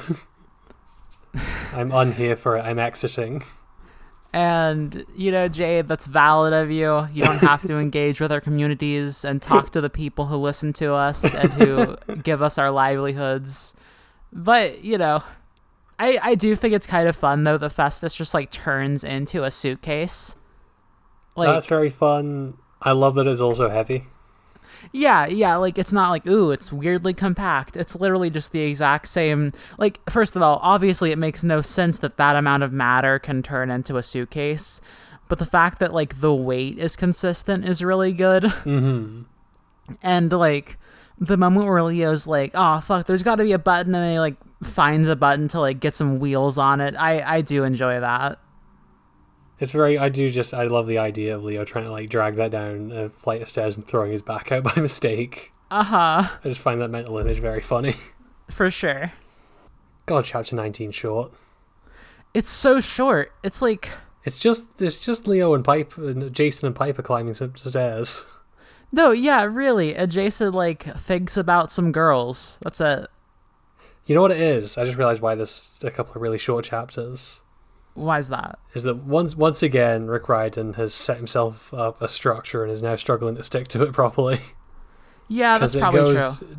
[1.72, 2.62] I'm unhere for it.
[2.62, 3.44] I'm exiting.
[4.32, 7.08] And you know, Jade, that's valid of you.
[7.12, 10.72] You don't have to engage with our communities and talk to the people who listen
[10.74, 13.74] to us and who give us our livelihoods.
[14.32, 15.22] But you know,
[15.98, 19.44] I I do think it's kind of fun though the Festus just like turns into
[19.44, 20.36] a suitcase.
[21.36, 22.58] Like That's very fun.
[22.82, 24.06] I love that it's also heavy.
[24.92, 27.76] Yeah, yeah, like it's not like ooh, it's weirdly compact.
[27.76, 29.50] It's literally just the exact same.
[29.76, 33.42] Like first of all, obviously it makes no sense that that amount of matter can
[33.42, 34.80] turn into a suitcase,
[35.28, 38.44] but the fact that like the weight is consistent is really good.
[38.44, 39.22] hmm
[40.02, 40.78] And like
[41.20, 44.18] the moment where Leo's like, "Oh fuck, there's got to be a button," and he
[44.18, 46.94] like finds a button to like get some wheels on it.
[46.96, 48.38] I I do enjoy that.
[49.60, 49.98] It's very.
[49.98, 50.54] I do just.
[50.54, 53.48] I love the idea of Leo trying to like drag that down a flight of
[53.48, 55.52] stairs and throwing his back out by mistake.
[55.70, 56.36] Uh huh.
[56.44, 57.94] I just find that mental image very funny.
[58.50, 59.12] For sure.
[60.06, 61.32] God, chapter nineteen short.
[62.34, 63.32] It's so short.
[63.42, 63.90] It's like
[64.24, 64.66] It's just.
[64.80, 68.26] It's just Leo and Pipe and Jason and Piper climbing some stairs.
[68.92, 69.94] No, yeah, really.
[69.94, 72.58] Adjacent like thinks about some girls.
[72.62, 73.06] That's it.
[74.06, 74.78] You know what it is?
[74.78, 77.42] I just realized why there's a couple of really short chapters.
[77.94, 78.58] Why is that?
[78.74, 82.82] Is that once once again Rick Riordan has set himself up a structure and is
[82.82, 84.40] now struggling to stick to it properly
[85.26, 86.56] Yeah, that's it probably goes true.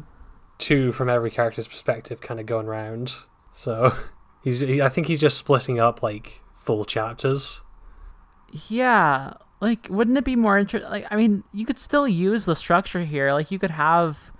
[0.59, 3.15] two from every character's perspective, kind of going round.
[3.53, 3.95] So
[4.43, 7.61] he's he, I think he's just splitting up like full chapters.
[8.67, 10.89] Yeah, like wouldn't it be more interesting?
[10.89, 13.31] Like, I mean, you could still use the structure here.
[13.31, 14.31] Like, you could have,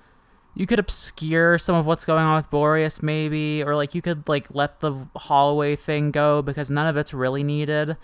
[0.56, 4.28] you could obscure some of what's going on with Boreas, maybe, or like you could
[4.28, 7.98] like let the hallway thing go because none of it's really needed.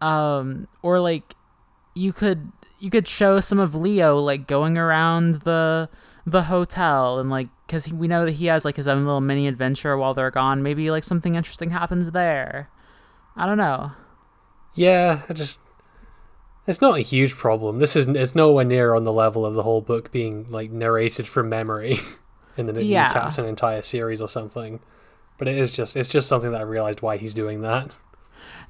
[0.00, 1.34] Um, or like
[1.94, 2.50] you could
[2.80, 5.88] you could show some of Leo like going around the
[6.26, 9.46] the hotel and like because we know that he has like his own little mini
[9.46, 10.62] adventure while they're gone.
[10.62, 12.68] Maybe like something interesting happens there.
[13.36, 13.92] I don't know.
[14.74, 15.58] Yeah, I just
[16.66, 17.78] it's not a huge problem.
[17.78, 18.16] This isn't.
[18.16, 21.98] It's nowhere near on the level of the whole book being like narrated from memory
[22.56, 23.08] in the Yeah.
[23.08, 24.80] new caps an entire series or something.
[25.38, 25.96] But it is just.
[25.96, 27.90] It's just something that I realized why he's doing that.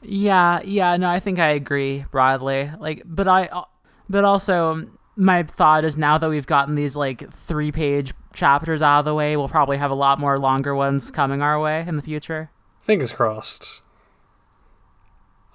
[0.00, 2.70] Yeah, yeah, no, I think I agree broadly.
[2.78, 3.64] Like, but I, uh,
[4.08, 8.82] but also um, my thought is now that we've gotten these like three page chapters
[8.82, 11.84] out of the way, we'll probably have a lot more longer ones coming our way
[11.86, 12.50] in the future.
[12.80, 13.81] Fingers crossed.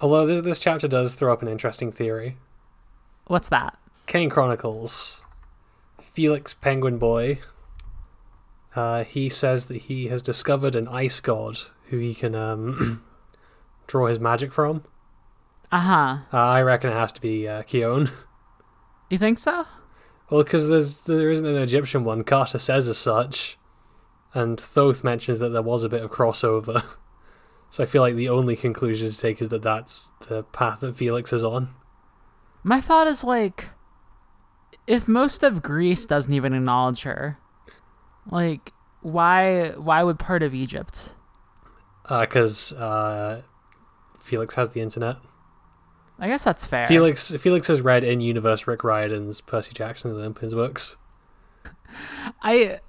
[0.00, 2.36] Although this, this chapter does throw up an interesting theory.
[3.26, 3.78] What's that?
[4.06, 5.22] Kane Chronicles.
[6.00, 7.40] Felix Penguin Boy.
[8.74, 13.02] Uh, he says that he has discovered an ice god who he can um,
[13.86, 14.84] draw his magic from.
[15.70, 16.18] Uh huh.
[16.32, 18.10] Uh, I reckon it has to be uh, Khione.
[19.10, 19.64] You think so?
[20.28, 22.24] well, because there's there isn't an Egyptian one.
[22.24, 23.56] Carter says as such,
[24.34, 26.84] and Thoth mentions that there was a bit of crossover.
[27.70, 30.96] so I feel like the only conclusion to take is that that's the path that
[30.96, 31.70] Felix is on.
[32.62, 33.70] My thought is like,
[34.86, 37.38] if most of Greece doesn't even acknowledge her,
[38.30, 41.14] like, why why would part of Egypt?
[42.08, 43.42] Because uh,
[44.18, 45.16] Felix has the internet.
[46.18, 46.88] I guess that's fair.
[46.88, 50.96] Felix Felix has read in universe Rick Riordan's Percy Jackson and the Olympians books.
[52.42, 52.80] I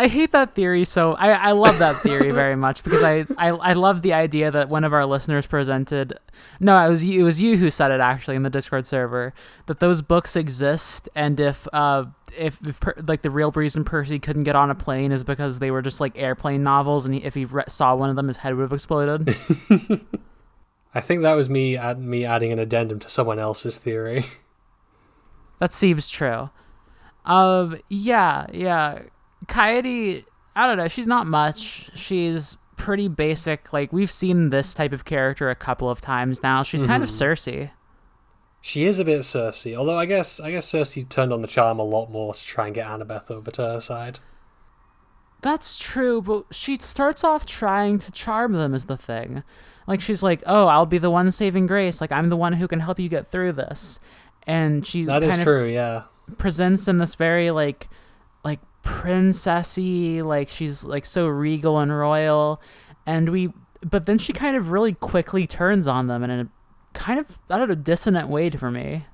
[0.00, 3.48] I hate that theory so I, I love that theory very much because I, I
[3.48, 6.14] I love the idea that one of our listeners presented
[6.58, 9.34] no it was you it was you who said it actually in the Discord server
[9.66, 14.18] that those books exist and if uh if, if per, like the real reason Percy
[14.18, 17.22] couldn't get on a plane is because they were just like airplane novels and he,
[17.22, 19.36] if he re- saw one of them his head would have exploded
[20.94, 24.24] I think that was me add, me adding an addendum to someone else's theory.
[25.60, 26.48] That seems true.
[27.26, 29.02] Um, yeah, yeah.
[29.50, 30.24] Coyote,
[30.56, 30.88] I don't know.
[30.88, 31.90] She's not much.
[31.94, 33.72] She's pretty basic.
[33.72, 36.62] Like we've seen this type of character a couple of times now.
[36.62, 37.12] She's kind of Mhm.
[37.12, 37.48] Circe.
[38.62, 41.78] She is a bit Circe, although I guess I guess Circe turned on the charm
[41.78, 44.20] a lot more to try and get Annabeth over to her side.
[45.42, 48.74] That's true, but she starts off trying to charm them.
[48.74, 49.42] Is the thing.
[49.86, 52.00] Like she's like, "Oh, I'll be the one saving grace.
[52.00, 53.98] Like I'm the one who can help you get through this."
[54.46, 56.04] And she That is true, yeah.
[56.38, 57.88] presents in this very like
[58.44, 62.60] like princessy like she's like so regal and royal.
[63.06, 66.48] And we but then she kind of really quickly turns on them in a
[66.92, 69.06] kind of i don't know dissonant way for me.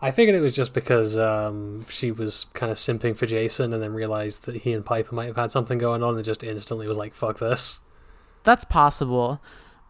[0.00, 3.82] I figured it was just because um, she was kind of simping for Jason and
[3.82, 6.86] then realized that he and Piper might have had something going on and just instantly
[6.86, 7.80] was like, fuck this.
[8.44, 9.40] that's possible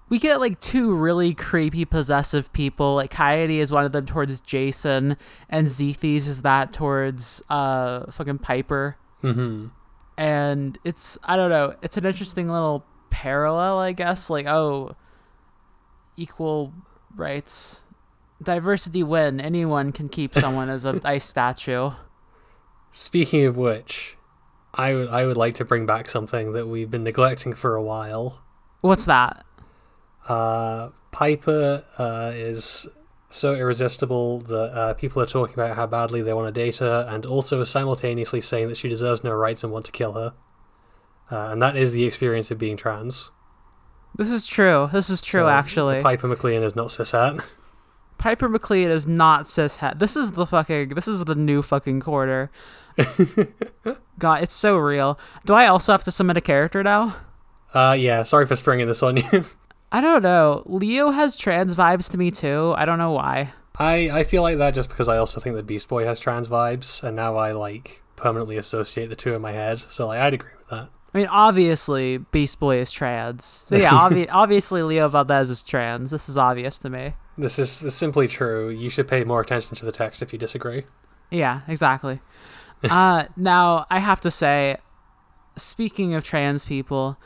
[0.09, 4.40] we get like two really creepy possessive people like coyote is one of them towards
[4.40, 5.16] jason
[5.49, 9.66] and zethes is that towards uh fucking piper hmm
[10.18, 14.29] and it's I don't know, it's an interesting little parallel, I guess.
[14.29, 14.97] Like, oh,
[16.16, 16.75] equal
[17.14, 17.85] rights,
[18.42, 19.40] diversity win.
[19.40, 21.92] Anyone can keep someone as a ice statue.
[22.90, 24.16] Speaking of which,
[24.75, 27.83] I would I would like to bring back something that we've been neglecting for a
[27.83, 28.42] while.
[28.81, 29.44] What's that?
[30.29, 32.87] Uh, Piper uh, is
[33.31, 37.07] so irresistible that uh, people are talking about how badly they want to date her,
[37.09, 40.35] and also simultaneously saying that she deserves no rights and want to kill her.
[41.31, 43.31] Uh, and that is the experience of being trans.
[44.17, 44.88] This is true.
[44.93, 46.01] This is true, So, actually.
[46.03, 47.43] Piper McLean is not cishet.
[48.17, 49.99] Piper McLean is not cishet.
[49.99, 50.91] This is the fucking.
[50.91, 52.51] This is the new fucking quarter.
[54.19, 55.19] God, it's so real.
[55.47, 57.17] Do I also have to submit a character now?
[57.73, 59.45] Uh, yeah, sorry for springing this on you.
[59.90, 60.62] I don't know.
[60.66, 62.74] Leo has trans vibes to me too.
[62.77, 63.53] I don't know why.
[63.79, 66.48] I, I feel like that just because I also think that Beast Boy has trans
[66.48, 69.79] vibes, and now I like permanently associate the two in my head.
[69.88, 70.88] So like, I'd agree with that.
[71.14, 73.64] I mean, obviously, Beast Boy is trans.
[73.66, 76.11] So yeah, obvi- obviously, Leo Valdez is trans.
[76.11, 77.14] This is obvious to me.
[77.38, 78.68] This is, this is simply true.
[78.68, 80.85] You should pay more attention to the text if you disagree.
[81.31, 82.20] Yeah, exactly.
[82.90, 84.77] uh, now, I have to say,
[85.57, 87.16] speaking of trans people,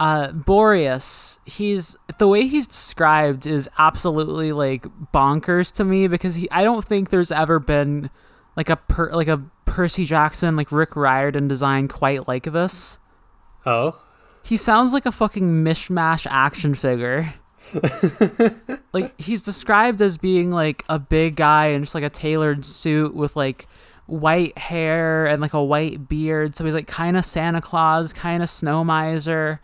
[0.00, 6.50] uh, Boreas, he's the way he's described is absolutely like bonkers to me because he.
[6.50, 8.08] I don't think there's ever been
[8.56, 12.98] like a per, like a Percy Jackson like Rick Riordan design quite like this.
[13.66, 14.00] Oh,
[14.42, 17.34] He sounds like a fucking mishmash action figure.
[18.94, 23.14] like he's described as being like a big guy in just like a tailored suit
[23.14, 23.68] with like
[24.06, 26.56] white hair and like a white beard.
[26.56, 29.60] So he's like kind of Santa Claus, kind of snow miser,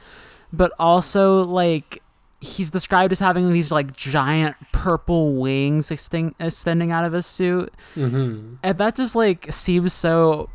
[0.52, 2.02] but also like
[2.40, 7.72] he's described as having these like giant purple wings extend- extending out of his suit.
[7.94, 8.56] mm-hmm.
[8.62, 10.50] And that just like seems so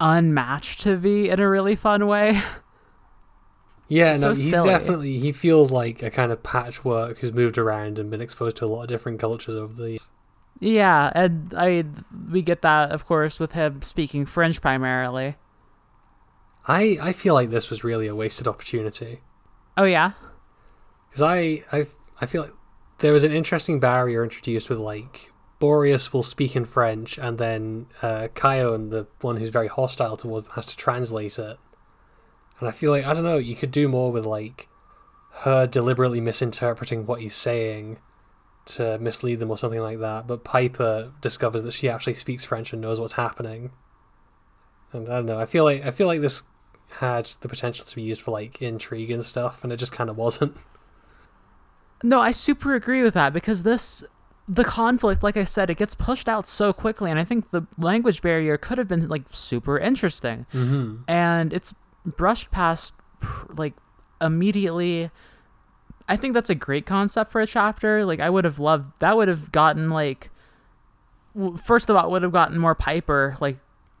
[0.00, 2.40] unmatched to be in a really fun way.
[3.86, 4.68] Yeah, It's no, so he's silly.
[4.70, 8.64] definitely he feels like a kind of patchwork who's moved around and been exposed to
[8.64, 10.08] a lot of different cultures over the years.
[10.58, 11.84] Yeah, and I
[12.32, 15.36] we get that of course with him speaking French primarily.
[16.66, 19.20] I I feel like this was really a wasted opportunity
[19.76, 20.12] Oh yeah.
[21.10, 21.86] because I I
[22.20, 22.52] I feel like
[22.98, 27.86] there was an interesting barrier introduced with like Boreas will speak in French and then
[28.02, 31.58] uh, Khione, the one who's very hostile towards them, has to translate it.
[32.60, 34.68] And I feel like I don't know, you could do more with like
[35.38, 37.98] her deliberately misinterpreting what he's saying
[38.66, 40.26] to mislead them or something like that.
[40.26, 43.72] But Piper discovers that she actually speaks French and knows what's happening.
[44.92, 46.44] And I don't know, I feel like I feel like this
[47.00, 50.10] had the potential to be used for like intrigue and stuff, and it just kind
[50.10, 50.56] of wasn't.
[52.02, 54.04] No, I super agree with that because this
[54.46, 57.66] the conflict, like I said, it gets pushed out so quickly and I think the
[57.78, 60.46] language barrier could have been like super interesting.
[60.52, 60.96] Mm-hmm.
[61.08, 62.94] And it's brushed past
[63.56, 63.72] like
[64.20, 65.10] immediately
[66.06, 68.04] I think that's a great concept for a chapter.
[68.04, 70.30] Like I would have loved that would have gotten like
[71.64, 73.56] first of all, would have gotten more Piper like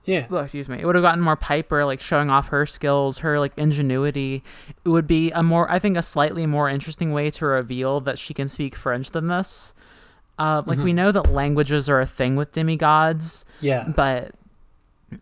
[0.06, 0.26] Yeah.
[0.42, 3.52] excuse me, it would have gotten more Piper like showing off her skills, her like
[3.56, 4.42] ingenuity.
[4.84, 8.18] It would be a more, I think, a slightly more interesting way to reveal that
[8.18, 9.74] she can speak French than this.
[10.38, 13.86] Uh, like we know that languages are a thing with demigods, Yeah.
[13.88, 14.32] but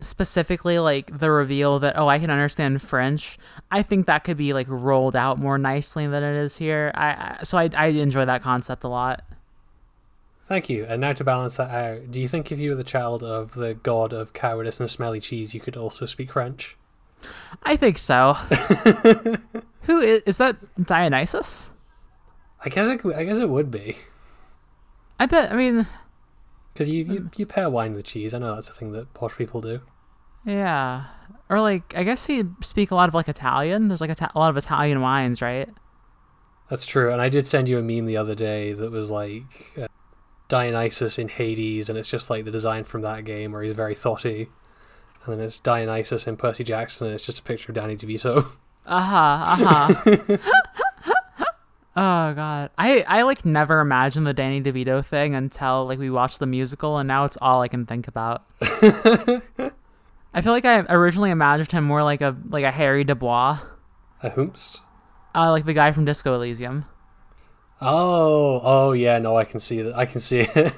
[0.00, 3.38] specifically like the reveal that oh I can understand French,
[3.70, 6.90] I think that could be like rolled out more nicely than it is here.
[6.94, 9.22] I, I so I I enjoy that concept a lot.
[10.48, 10.84] Thank you.
[10.84, 13.54] And now to balance that out, do you think if you were the child of
[13.54, 16.76] the god of cowardice and smelly cheese, you could also speak French?
[17.62, 18.32] I think so.
[19.82, 21.70] Who is, is that Dionysus?
[22.64, 23.96] I guess it, I guess it would be
[25.18, 25.52] I bet.
[25.52, 25.86] I mean,
[26.72, 28.34] because you, you you pair wine with cheese.
[28.34, 29.80] I know that's a thing that posh people do.
[30.44, 31.04] yeah.
[31.48, 33.88] Or like, I guess he'd speak a lot of like Italian.
[33.88, 35.68] There's like a, a lot of Italian wines, right?
[36.70, 37.12] That's true.
[37.12, 39.86] And I did send you a meme the other day that was like uh,
[40.52, 43.94] Dionysus in Hades, and it's just like the design from that game where he's very
[43.94, 44.50] thoughty.
[45.24, 48.52] And then it's Dionysus in Percy Jackson, and it's just a picture of Danny DeVito.
[48.84, 49.16] Uh huh.
[49.46, 50.36] Uh huh.
[51.96, 56.38] oh god, I I like never imagined the Danny DeVito thing until like we watched
[56.38, 58.44] the musical, and now it's all I can think about.
[58.60, 63.58] I feel like I originally imagined him more like a like a Harry Dubois,
[64.22, 64.80] A hoomst.
[65.34, 66.84] uh, like the guy from Disco Elysium.
[67.82, 69.94] Oh, oh yeah, no, I can see that.
[69.94, 70.72] I can see it.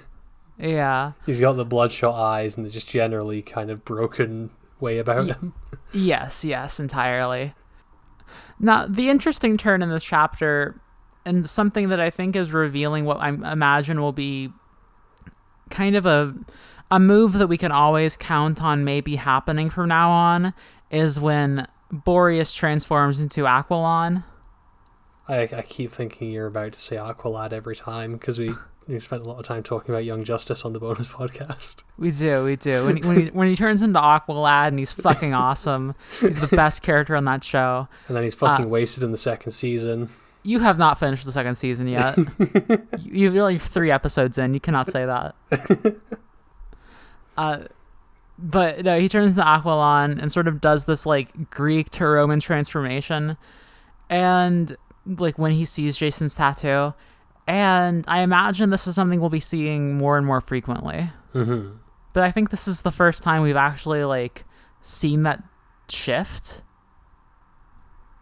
[0.59, 1.12] Yeah.
[1.27, 5.33] He's got the bloodshot eyes and the just generally kind of broken way about Ye-
[5.33, 5.55] him.
[5.93, 7.55] Yes, yes, entirely.
[8.59, 10.81] Now, the interesting turn in this chapter,
[11.25, 14.51] and something that I think is revealing what I imagine will be
[15.71, 16.35] kind of a
[16.90, 20.53] a move that we can always count on maybe happening from now on,
[20.90, 24.23] is when Boreas transforms into Aquilon.
[25.28, 28.52] I, I keep thinking you're about to say Aqualad every time because we,
[28.87, 31.82] we spent a lot of time talking about Young Justice on the bonus podcast.
[31.96, 32.84] We do, we do.
[32.87, 36.82] When, when, he, when he turns into Aqualad and he's fucking awesome, he's the best
[36.82, 37.88] character on that show.
[38.08, 40.10] And then he's Uh, fucking wasted in the second season.
[40.42, 42.18] You have not finished the second season yet.
[43.00, 44.52] you, you're like three episodes in.
[44.52, 45.34] You cannot say that.
[47.38, 47.60] uh,
[48.38, 52.40] but no, he turns into Aquilon and sort of does this like Greek to Roman
[52.40, 53.38] transformation,
[54.10, 54.76] and
[55.07, 56.95] like when he sees Jason's tattoo,
[57.47, 61.11] and I imagine this is something we'll be seeing more and more frequently.
[61.33, 61.73] hmm
[62.12, 64.45] But I think this is the first time we've actually like
[64.81, 65.43] seen that
[65.88, 66.62] shift.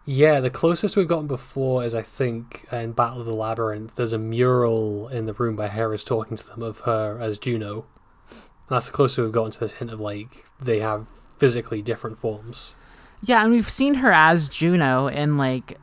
[0.05, 3.95] Yeah, the closest we've gotten before is I think in Battle of the Labyrinth.
[3.95, 7.85] There's a mural in the room where Hera's talking to them of her as Juno,
[8.29, 12.17] and that's the closest we've gotten to this hint of like they have physically different
[12.17, 12.75] forms.
[13.21, 15.77] Yeah, and we've seen her as Juno in like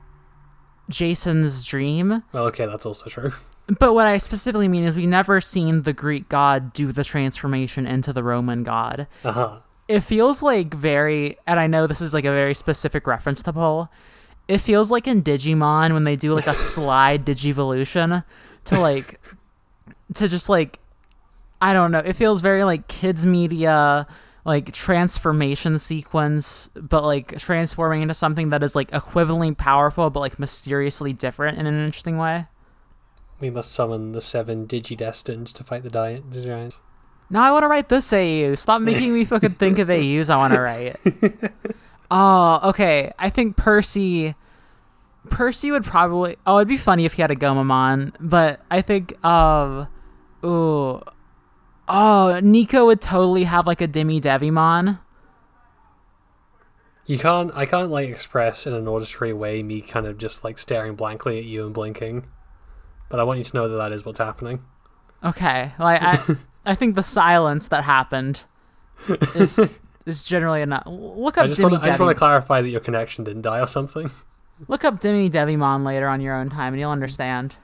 [0.91, 2.23] Jason's dream.
[2.33, 3.33] Well, okay, that's also true.
[3.79, 7.87] But what I specifically mean is we've never seen the Greek god do the transformation
[7.87, 9.07] into the Roman god.
[9.25, 9.59] Uh huh.
[9.87, 13.53] It feels like very, and I know this is like a very specific reference to
[13.53, 13.89] pull.
[14.49, 18.25] It feels like in Digimon when they do like a slide Digivolution
[18.65, 19.21] to like,
[20.15, 20.81] to just like,
[21.63, 21.99] I don't know.
[21.99, 24.07] It feels very like kids media,
[24.45, 30.39] like transformation sequence, but like transforming into something that is like equivalently powerful, but like
[30.39, 32.47] mysteriously different in an interesting way.
[33.39, 36.81] We must summon the seven Digidestined to fight the, di- the giants.
[37.31, 38.55] Now I want to write this AU.
[38.57, 40.97] Stop making me fucking think of AUs I want to write.
[42.11, 43.13] Oh, okay.
[43.19, 44.35] I think Percy.
[45.29, 46.37] Percy would probably.
[46.47, 49.23] Oh, it'd be funny if he had a Gomamon, but I think.
[49.25, 49.87] Um.
[50.45, 51.01] Ooh.
[51.93, 55.01] Oh, Nico would totally have like a Demi Devimon.
[57.05, 57.51] You can't.
[57.57, 61.39] I can't like express in an auditory way me kind of just like staring blankly
[61.39, 62.27] at you and blinking.
[63.09, 64.63] But I want you to know that that is what's happening.
[65.25, 65.73] Okay.
[65.81, 66.37] Well, I, I,
[66.67, 68.45] I think the silence that happened
[69.35, 69.59] is
[70.07, 70.85] is generally enough.
[70.87, 71.83] Look up I just Dimmy want.
[71.83, 74.13] I just want to clarify that your connection didn't die or something.
[74.69, 77.57] Look up Demi Devimon later on your own time, and you'll understand.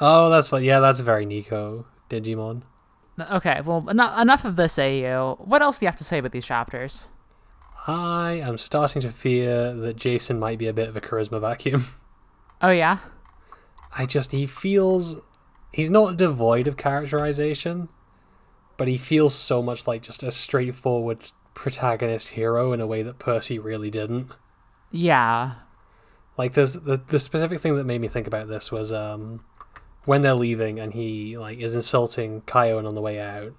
[0.00, 0.62] Oh, that's what.
[0.62, 2.62] Yeah, that's very Nico Digimon.
[3.18, 3.60] Okay.
[3.64, 5.36] Well, enough enough of this, AU.
[5.38, 7.08] What else do you have to say about these chapters?
[7.86, 11.86] I am starting to fear that Jason might be a bit of a charisma vacuum.
[12.62, 13.00] Oh yeah.
[13.98, 15.16] I just he feels
[15.72, 17.90] he's not devoid of characterization,
[18.78, 23.18] but he feels so much like just a straightforward protagonist hero in a way that
[23.18, 24.30] Percy really didn't.
[24.90, 25.56] Yeah.
[26.38, 29.44] Like there's the the specific thing that made me think about this was um
[30.04, 33.52] when they're leaving and he like is insulting Khione on the way out.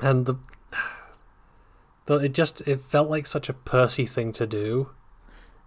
[0.00, 0.34] And the
[2.06, 4.90] the it just it felt like such a Percy thing to do.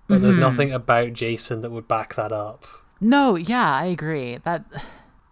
[0.07, 0.39] But there's Mhm.
[0.39, 2.65] nothing about Jason that would back that up.
[2.99, 3.35] No.
[3.37, 4.37] Yeah, I agree.
[4.43, 4.65] That.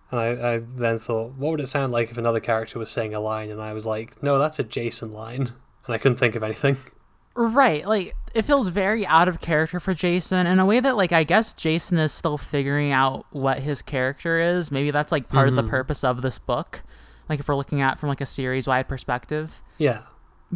[0.10, 3.14] And I, I then thought, what would it sound like if another character was saying
[3.14, 3.50] a line?
[3.50, 5.52] And I was like, no, that's a Jason line.
[5.86, 6.78] And I couldn't think of anything.
[7.36, 11.12] Right, like it feels very out of character for Jason in a way that like
[11.12, 14.72] I guess Jason is still figuring out what his character is.
[14.72, 15.72] Maybe that's like part of the mm-hmm.
[15.72, 16.84] purpose of this book.
[17.30, 19.62] Like if we're looking at it from like a series wide perspective.
[19.78, 20.02] Yeah.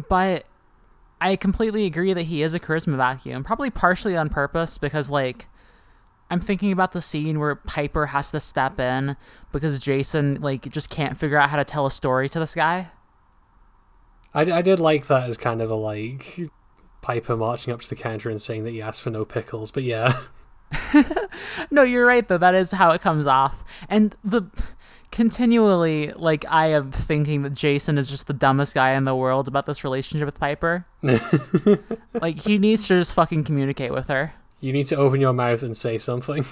[0.08, 0.46] But
[1.20, 5.46] I completely agree that he is a charisma vacuum, probably partially on purpose because like
[6.30, 9.16] I'm thinking about the scene where Piper has to step in
[9.52, 12.88] because Jason like just can't figure out how to tell a story to this guy.
[14.34, 16.50] I, I did like that as kind of a like
[17.02, 19.70] Piper marching up to the counter and saying that he asked for no pickles.
[19.70, 20.20] But yeah.
[21.70, 22.38] No, you're right though.
[22.38, 23.64] That is how it comes off.
[23.88, 24.44] And the
[25.12, 29.48] continually like I am thinking that Jason is just the dumbest guy in the world
[29.48, 30.86] about this relationship with Piper.
[32.14, 34.34] like he needs to just fucking communicate with her.
[34.60, 36.44] You need to open your mouth and say something.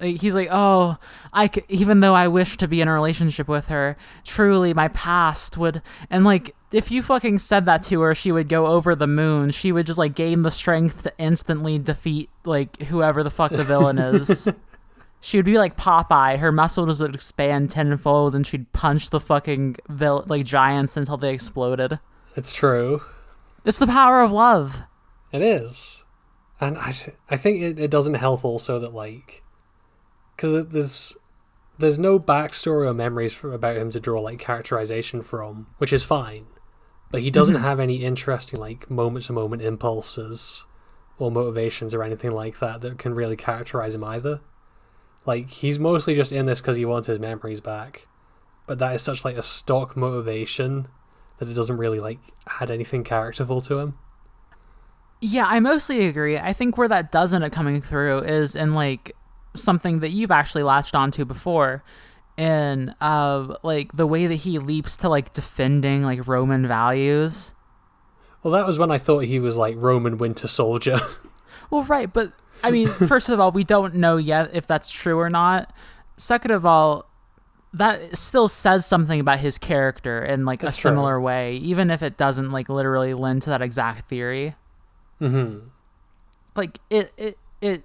[0.00, 0.98] Like, he's like, "Oh,
[1.32, 4.88] I c- even though I wish to be in a relationship with her, truly my
[4.88, 8.94] past would and like if you fucking said that to her, she would go over
[8.94, 9.50] the moon.
[9.50, 13.64] She would just like gain the strength to instantly defeat like whoever the fuck the
[13.64, 14.48] villain is.
[15.20, 16.38] she would be like Popeye.
[16.38, 21.32] Her muscles would expand tenfold, and she'd punch the fucking vil- like giants until they
[21.32, 21.98] exploded.
[22.36, 23.02] It's true.
[23.64, 24.82] It's the power of love.
[25.32, 26.04] It is.
[26.60, 26.94] And I,
[27.28, 29.42] I think it, it doesn't help also that, like,
[30.36, 31.16] because there's
[31.78, 36.04] there's no backstory or memories for, about him to draw, like, characterization from, which is
[36.04, 36.46] fine.
[37.10, 37.64] But he doesn't mm-hmm.
[37.64, 40.64] have any interesting, like, moment to moment impulses
[41.18, 44.40] or motivations or anything like that that can really characterize him either.
[45.26, 48.06] Like, he's mostly just in this because he wants his memories back.
[48.66, 50.88] But that is such, like, a stock motivation
[51.38, 52.20] that it doesn't really, like,
[52.60, 53.98] add anything characterful to him.
[55.20, 56.38] Yeah, I mostly agree.
[56.38, 59.12] I think where that does end up coming through is in like
[59.56, 61.82] something that you've actually latched onto before,
[62.36, 67.54] in uh like the way that he leaps to like defending like Roman values.
[68.42, 70.98] Well, that was when I thought he was like Roman Winter Soldier.
[71.68, 72.32] Well, right, but
[72.62, 75.72] I mean, first of all, we don't know yet if that's true or not.
[76.16, 77.10] Second of all,
[77.72, 80.90] that still says something about his character in like That's a true.
[80.92, 84.54] similar way, even if it doesn't like literally lend to that exact theory.
[85.18, 85.58] hmm
[86.54, 87.82] like it it it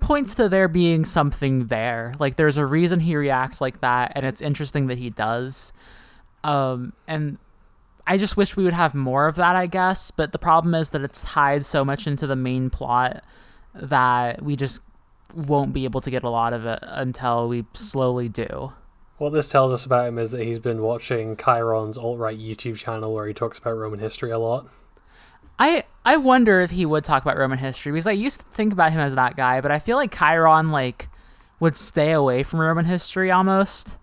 [0.00, 2.12] points to there being something there.
[2.18, 5.72] Like there's a reason he reacts like that and it's interesting that he does.
[6.44, 7.38] Um and
[8.06, 10.88] i just wish we would have more of that i guess but the problem is
[10.88, 13.22] that it's tied so much into the main plot
[13.74, 14.80] that we just
[15.34, 18.72] won't be able to get a lot of it until we slowly do.
[19.18, 22.76] What this tells us about him is that he's been watching Chiron's alt right YouTube
[22.76, 24.68] channel where he talks about Roman history a lot.
[25.58, 28.72] I I wonder if he would talk about Roman history because I used to think
[28.72, 31.08] about him as that guy, but I feel like Chiron like
[31.60, 33.96] would stay away from Roman history almost.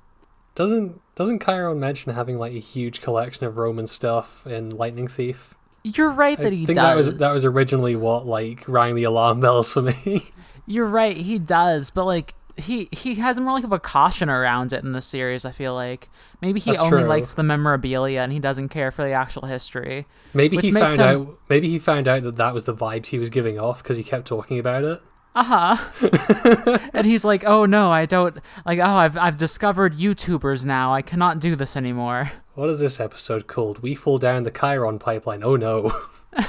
[0.55, 5.55] Doesn't doesn't Chiron mention having like a huge collection of Roman stuff in Lightning Thief?
[5.83, 6.83] You're right that I he think does.
[6.83, 10.31] that was that was originally what like rang the alarm bells for me.
[10.69, 14.73] You're right, he does, but like he he has more like of a caution around
[14.73, 15.45] it in the series.
[15.45, 16.09] I feel like
[16.41, 17.07] maybe he That's only true.
[17.09, 20.05] likes the memorabilia and he doesn't care for the actual history.
[20.33, 23.19] maybe he found him- out maybe he found out that that was the vibes he
[23.19, 25.01] was giving off because he kept talking about it.
[25.35, 25.43] Uh
[25.77, 26.79] huh.
[26.93, 28.79] and he's like, "Oh no, I don't like.
[28.79, 30.93] Oh, I've I've discovered YouTubers now.
[30.95, 33.79] I cannot do this anymore." What is this episode called?
[33.83, 35.43] We fall down the Chiron pipeline.
[35.43, 35.91] Oh no.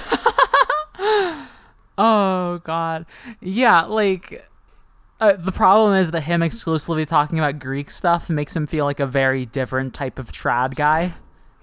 [2.00, 3.06] Oh god.
[3.40, 4.48] Yeah, like
[5.20, 9.00] uh, the problem is that him exclusively talking about Greek stuff makes him feel like
[9.00, 11.14] a very different type of trad guy.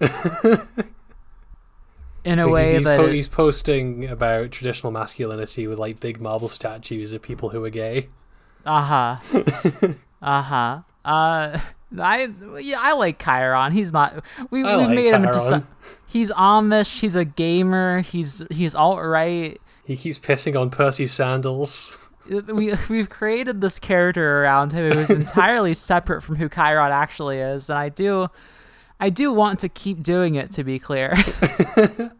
[2.24, 6.00] in a Like, way he's, that po- it- he's posting about traditional masculinity with like
[6.00, 8.08] big marble statues of people who are gay.
[8.64, 9.16] Uh-huh.
[10.22, 10.80] uh-huh.
[11.04, 11.58] Uh
[11.98, 12.28] I
[12.60, 13.70] yeah, I like Chiron.
[13.70, 15.68] He's not we we've like made him into some,
[16.04, 19.60] He's Amish, he's a gamer, he's he's alt right.
[19.84, 21.96] He keeps pissing on Percy's sandals.
[22.28, 27.38] We we've created this character around him who is entirely separate from who Chiron actually
[27.38, 28.28] is, and I do
[28.98, 31.14] I do want to keep doing it to be clear.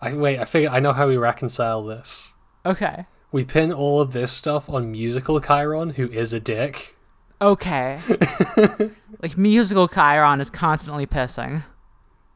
[0.00, 0.38] I wait.
[0.38, 2.34] I figure I know how we reconcile this.
[2.64, 3.06] okay.
[3.32, 6.96] We pin all of this stuff on musical Chiron, who is a dick.
[7.40, 8.00] Okay.
[9.22, 11.64] like musical Chiron is constantly pissing.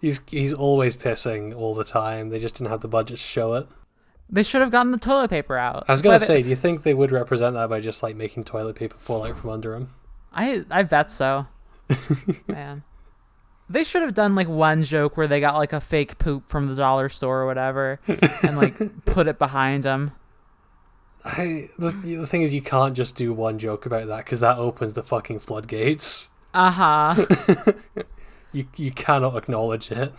[0.01, 2.28] He's he's always pissing all the time.
[2.28, 3.68] They just didn't have the budget to show it.
[4.33, 5.85] They should have gotten the toilet paper out.
[5.89, 8.14] I was gonna they- say, do you think they would represent that by just like
[8.16, 9.91] making toilet paper fall out from under him?
[10.33, 11.47] I I bet so.
[12.47, 12.85] Man.
[13.68, 16.66] They should have done like one joke where they got like a fake poop from
[16.68, 18.01] the dollar store or whatever
[18.43, 20.12] and like put it behind them.
[21.24, 24.59] I the, the thing is, you can't just do one joke about that because that
[24.59, 26.28] opens the fucking floodgates.
[26.55, 27.26] Uh-huh.
[28.53, 30.12] You you cannot acknowledge it.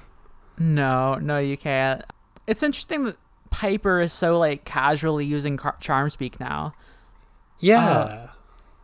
[0.57, 2.01] no, no you can't.
[2.47, 3.18] It's interesting that
[3.51, 6.73] Piper is so like casually using car- charm speak now.
[7.59, 8.27] Yeah, uh,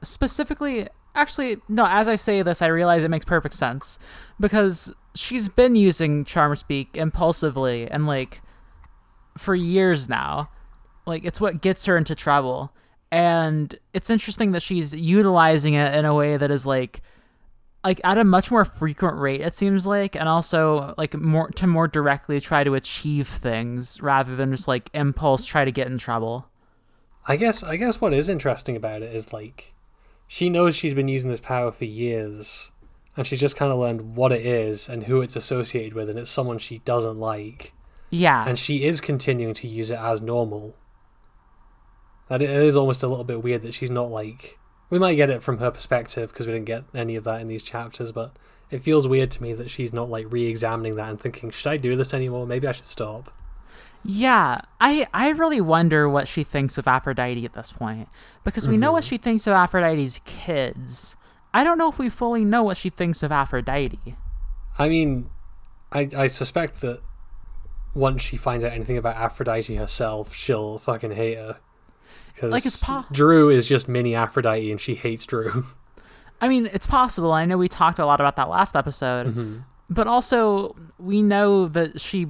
[0.04, 3.98] specifically actually no as i say this i realize it makes perfect sense.
[4.40, 8.42] Because she's been using charm speak impulsively and like
[9.38, 10.50] for years now.
[11.06, 12.72] Like it's what gets her into trouble.
[13.12, 17.02] And it's interesting that she's utilizing it in a way that is like
[17.88, 21.66] like at a much more frequent rate it seems like and also like more to
[21.66, 25.98] more directly try to achieve things rather than just like impulse try to get in
[25.98, 26.50] trouble
[27.28, 29.74] I guess I guess what is interesting about it is like
[30.28, 32.72] she knows she's been using this power for years,
[33.16, 36.18] and she's just kind of learned what it is and who it's associated with, and
[36.18, 37.74] it's someone she doesn't like,
[38.10, 40.76] yeah and she is continuing to use it as normal.
[42.30, 44.58] And it is almost a little bit weird that she's not like.
[44.90, 47.48] We might get it from her perspective because we didn't get any of that in
[47.48, 48.36] these chapters, but
[48.72, 51.78] it feels weird to me that she's not like re-examining that and thinking, should I
[51.78, 52.48] do this anymore?
[52.48, 53.32] Maybe I should stop.
[54.04, 58.08] Yeah, I I really wonder what she thinks of Aphrodite at this point
[58.44, 59.10] because we know what mm-hmm.
[59.10, 61.18] she thinks of Aphrodite's kids.
[61.54, 64.16] I don't know if we fully know what she thinks of Aphrodite.
[64.80, 65.30] I mean,
[65.92, 67.02] I I suspect that
[67.94, 71.58] once she finds out anything about Aphrodite herself, she'll fucking hate her.
[72.38, 75.66] Because Like, it's po- Drew is just mini Aphrodite, and she hates Drew.
[76.40, 77.34] I mean, it's possible.
[77.34, 79.64] I know we talked a lot about that last episode, Mhm.
[79.90, 82.28] but also we know that she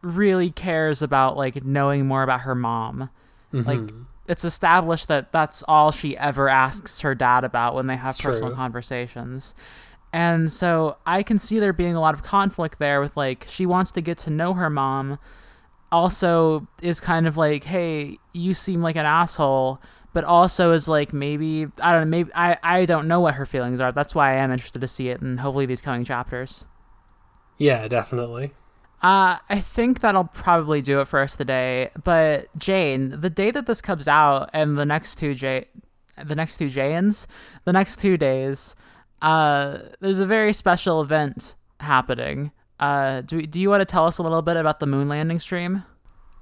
[0.00, 3.10] really cares about like knowing more about her mom.
[3.52, 4.06] Like Mhm.
[4.26, 8.20] it's established that that's all she ever asks her dad about when they have It's
[8.22, 8.56] personal true.
[8.56, 9.54] conversations.
[10.14, 13.66] And so I can see there being a lot of conflict there with like she
[13.66, 15.18] wants to get to know her mom
[15.96, 19.80] also is kind of like hey you seem like an asshole
[20.12, 23.46] but also is like maybe I don't know maybe I I don't know what her
[23.46, 26.66] feelings are that's why I am interested to see it in hopefully these coming chapters.
[27.58, 28.52] yeah, definitely.
[29.02, 31.90] Uh, I think that'll probably do it for us today.
[32.02, 35.66] But Jane, the day that this comes out, and the next two J,
[36.24, 37.28] the next two Janes,
[37.64, 38.74] the next two days,
[39.22, 42.50] uh, there's a very special event happening.
[42.78, 45.38] Uh, do do you want to tell us a little bit about the moon landing
[45.38, 45.84] stream?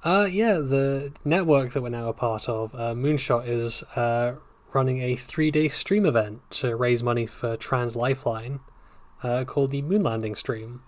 [0.02, 4.34] Uh, yeah, the network that we're now a part of, uh, Moonshot, is uh,
[4.74, 8.60] running a three-day stream event to raise money for Trans Lifeline,
[9.22, 10.82] uh, called the Moon Landing Stream.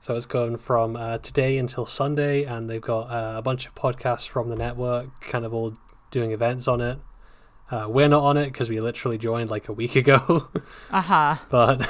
[0.00, 3.74] So it's going from uh, today until Sunday, and they've got uh, a bunch of
[3.74, 5.74] podcasts from the network, kind of all
[6.10, 6.98] doing events on it.
[7.70, 10.48] Uh, we're not on it because we literally joined like a week ago,
[10.90, 11.36] Uh huh.
[11.50, 11.86] but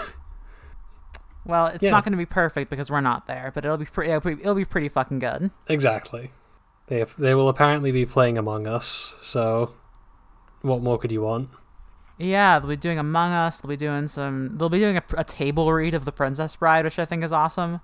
[1.44, 1.90] Well, it's Yeah.
[1.90, 4.12] not going to be perfect because we're not there, but it'll be pretty.
[4.12, 5.50] It'll be, it'll be pretty fucking good.
[5.68, 6.30] exactly,
[6.86, 9.16] they they will apparently be playing Among Us.
[9.22, 9.74] So,
[10.62, 11.48] what more could you want?
[12.18, 13.60] Yeah, they'll be doing Among Us.
[13.60, 14.56] They'll be doing some.
[14.56, 17.32] They'll be doing a, a table read of The Princess Bride, which I think is
[17.32, 17.80] awesome.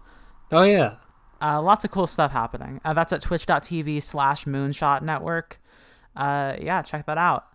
[0.52, 0.94] Oh yeah,
[1.42, 2.80] Uh, lots of cool stuff happening.
[2.84, 5.60] Uh, that's at twitch.tv slash moonshot network.
[6.14, 7.46] Uh, yeah, check that out.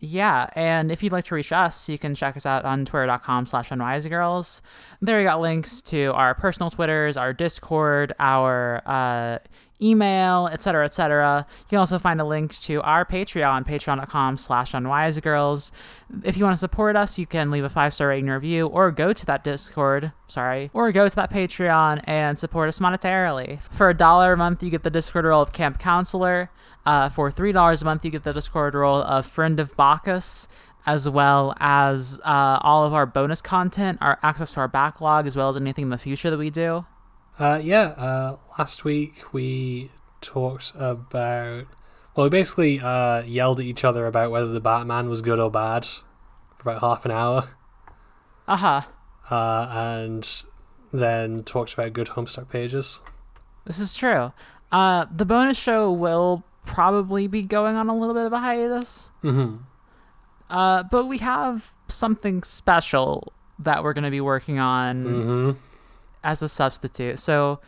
[0.00, 3.46] Yeah, and if you'd like to reach us, you can check us out on twitter.com
[3.46, 4.62] slash unwisegirls.
[5.00, 9.38] There you got links to our personal Twitters, our Discord, our uh,
[9.80, 11.46] email, etc., etc.
[11.58, 15.72] You can also find a link to our Patreon, patreon.com slash unwisegirls.
[16.24, 19.12] If you want to support us, you can leave a five-star rating review or go
[19.12, 23.62] to that Discord, sorry, or go to that Patreon and support us monetarily.
[23.62, 26.50] For a dollar a month, you get the Discord role of Camp Counselor.
[26.86, 30.48] Uh, for $3 a month, you get the Discord role of Friend of Bacchus,
[30.86, 35.36] as well as uh, all of our bonus content, our access to our backlog, as
[35.36, 36.86] well as anything in the future that we do.
[37.38, 41.66] Uh, yeah, uh, last week we talked about.
[42.16, 45.50] Well, we basically uh, yelled at each other about whether the Batman was good or
[45.50, 45.86] bad
[46.56, 47.48] for about half an hour,
[48.48, 48.80] Uh huh.
[49.30, 50.28] uh, and
[50.92, 53.00] then talked about good Homestuck pages.
[53.66, 54.32] This is true.
[54.72, 59.12] Uh, the bonus show will probably be going on a little bit of a hiatus.
[59.22, 59.58] Mm-hmm.
[60.50, 65.58] Uh, but we have something special that we're going to be working on Mm-hmm.
[66.22, 67.18] As a substitute.
[67.18, 67.60] So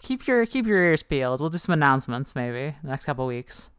[0.00, 1.40] keep your keep your ears peeled.
[1.40, 3.70] We'll do some announcements maybe the next couple weeks.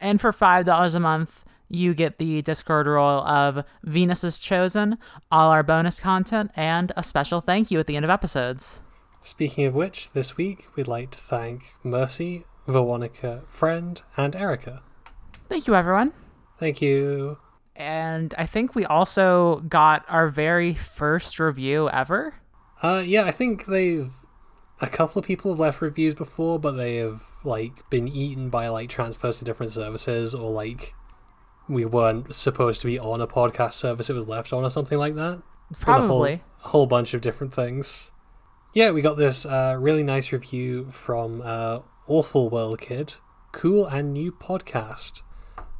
[0.00, 4.98] And for five dollars a month, you get the Discord role of Venus is Chosen,
[5.30, 8.82] all our bonus content, and a special thank you at the end of episodes.
[9.20, 14.82] Speaking of which, this week we'd like to thank Mercy, Veronica, Friend, and Erica.
[15.48, 16.12] Thank you, everyone.
[16.58, 17.38] Thank you.
[17.76, 22.34] And I think we also got our very first review ever.
[22.82, 24.10] Uh, yeah, I think they've.
[24.80, 28.68] A couple of people have left reviews before, but they have like been eaten by
[28.68, 30.94] like transfers to different services, or like
[31.68, 34.96] we weren't supposed to be on a podcast service; it was left on, or something
[34.98, 35.40] like that.
[35.40, 36.42] Been a whole- Probably.
[36.64, 38.12] a whole bunch of different things.
[38.72, 43.16] Yeah, we got this uh, really nice review from uh, Awful World Kid.
[43.50, 45.22] Cool and new podcast.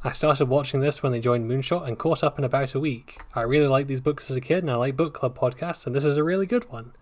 [0.03, 3.21] I started watching this when they joined Moonshot and caught up in about a week.
[3.35, 5.93] I really liked these books as a kid and I like book club podcasts, and
[5.95, 6.93] this is a really good one.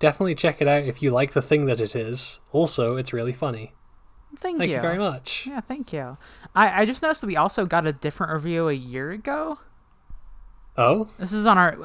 [0.00, 2.40] Definitely check it out if you like the thing that it is.
[2.50, 3.72] Also, it's really funny.
[4.38, 5.46] Thank, Thank you very much.
[5.46, 6.16] Yeah, thank you.
[6.54, 9.58] I, I just noticed that we also got a different review a year ago.
[10.76, 11.76] Oh, This is on our.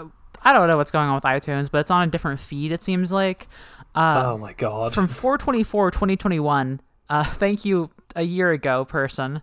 [0.43, 2.71] I don't know what's going on with iTunes, but it's on a different feed.
[2.71, 3.47] It seems like.
[3.95, 4.93] Uh, oh my god.
[4.93, 9.41] from 424 2021 uh thank you a year ago person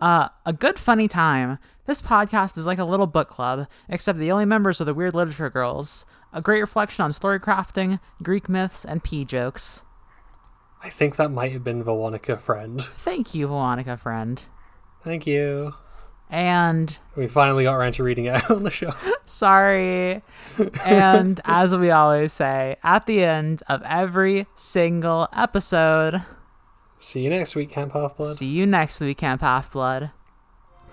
[0.00, 4.30] uh a good funny time this podcast is like a little book club except the
[4.32, 8.84] only members are the weird literature girls a great reflection on story crafting greek myths
[8.84, 9.84] and pee jokes
[10.82, 12.80] I think that might have been Veronica Friend.
[12.96, 14.42] thank you veronica friend
[15.04, 15.74] Thank you.
[16.30, 18.92] and We finally got around to reading it out on the show.
[19.24, 20.22] sorry
[20.86, 26.22] and as we always say at the end of every single episode
[27.00, 28.36] See you next week, Camp Half Blood.
[28.36, 30.10] see you next week camp half blood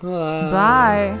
[0.00, 1.18] Bye.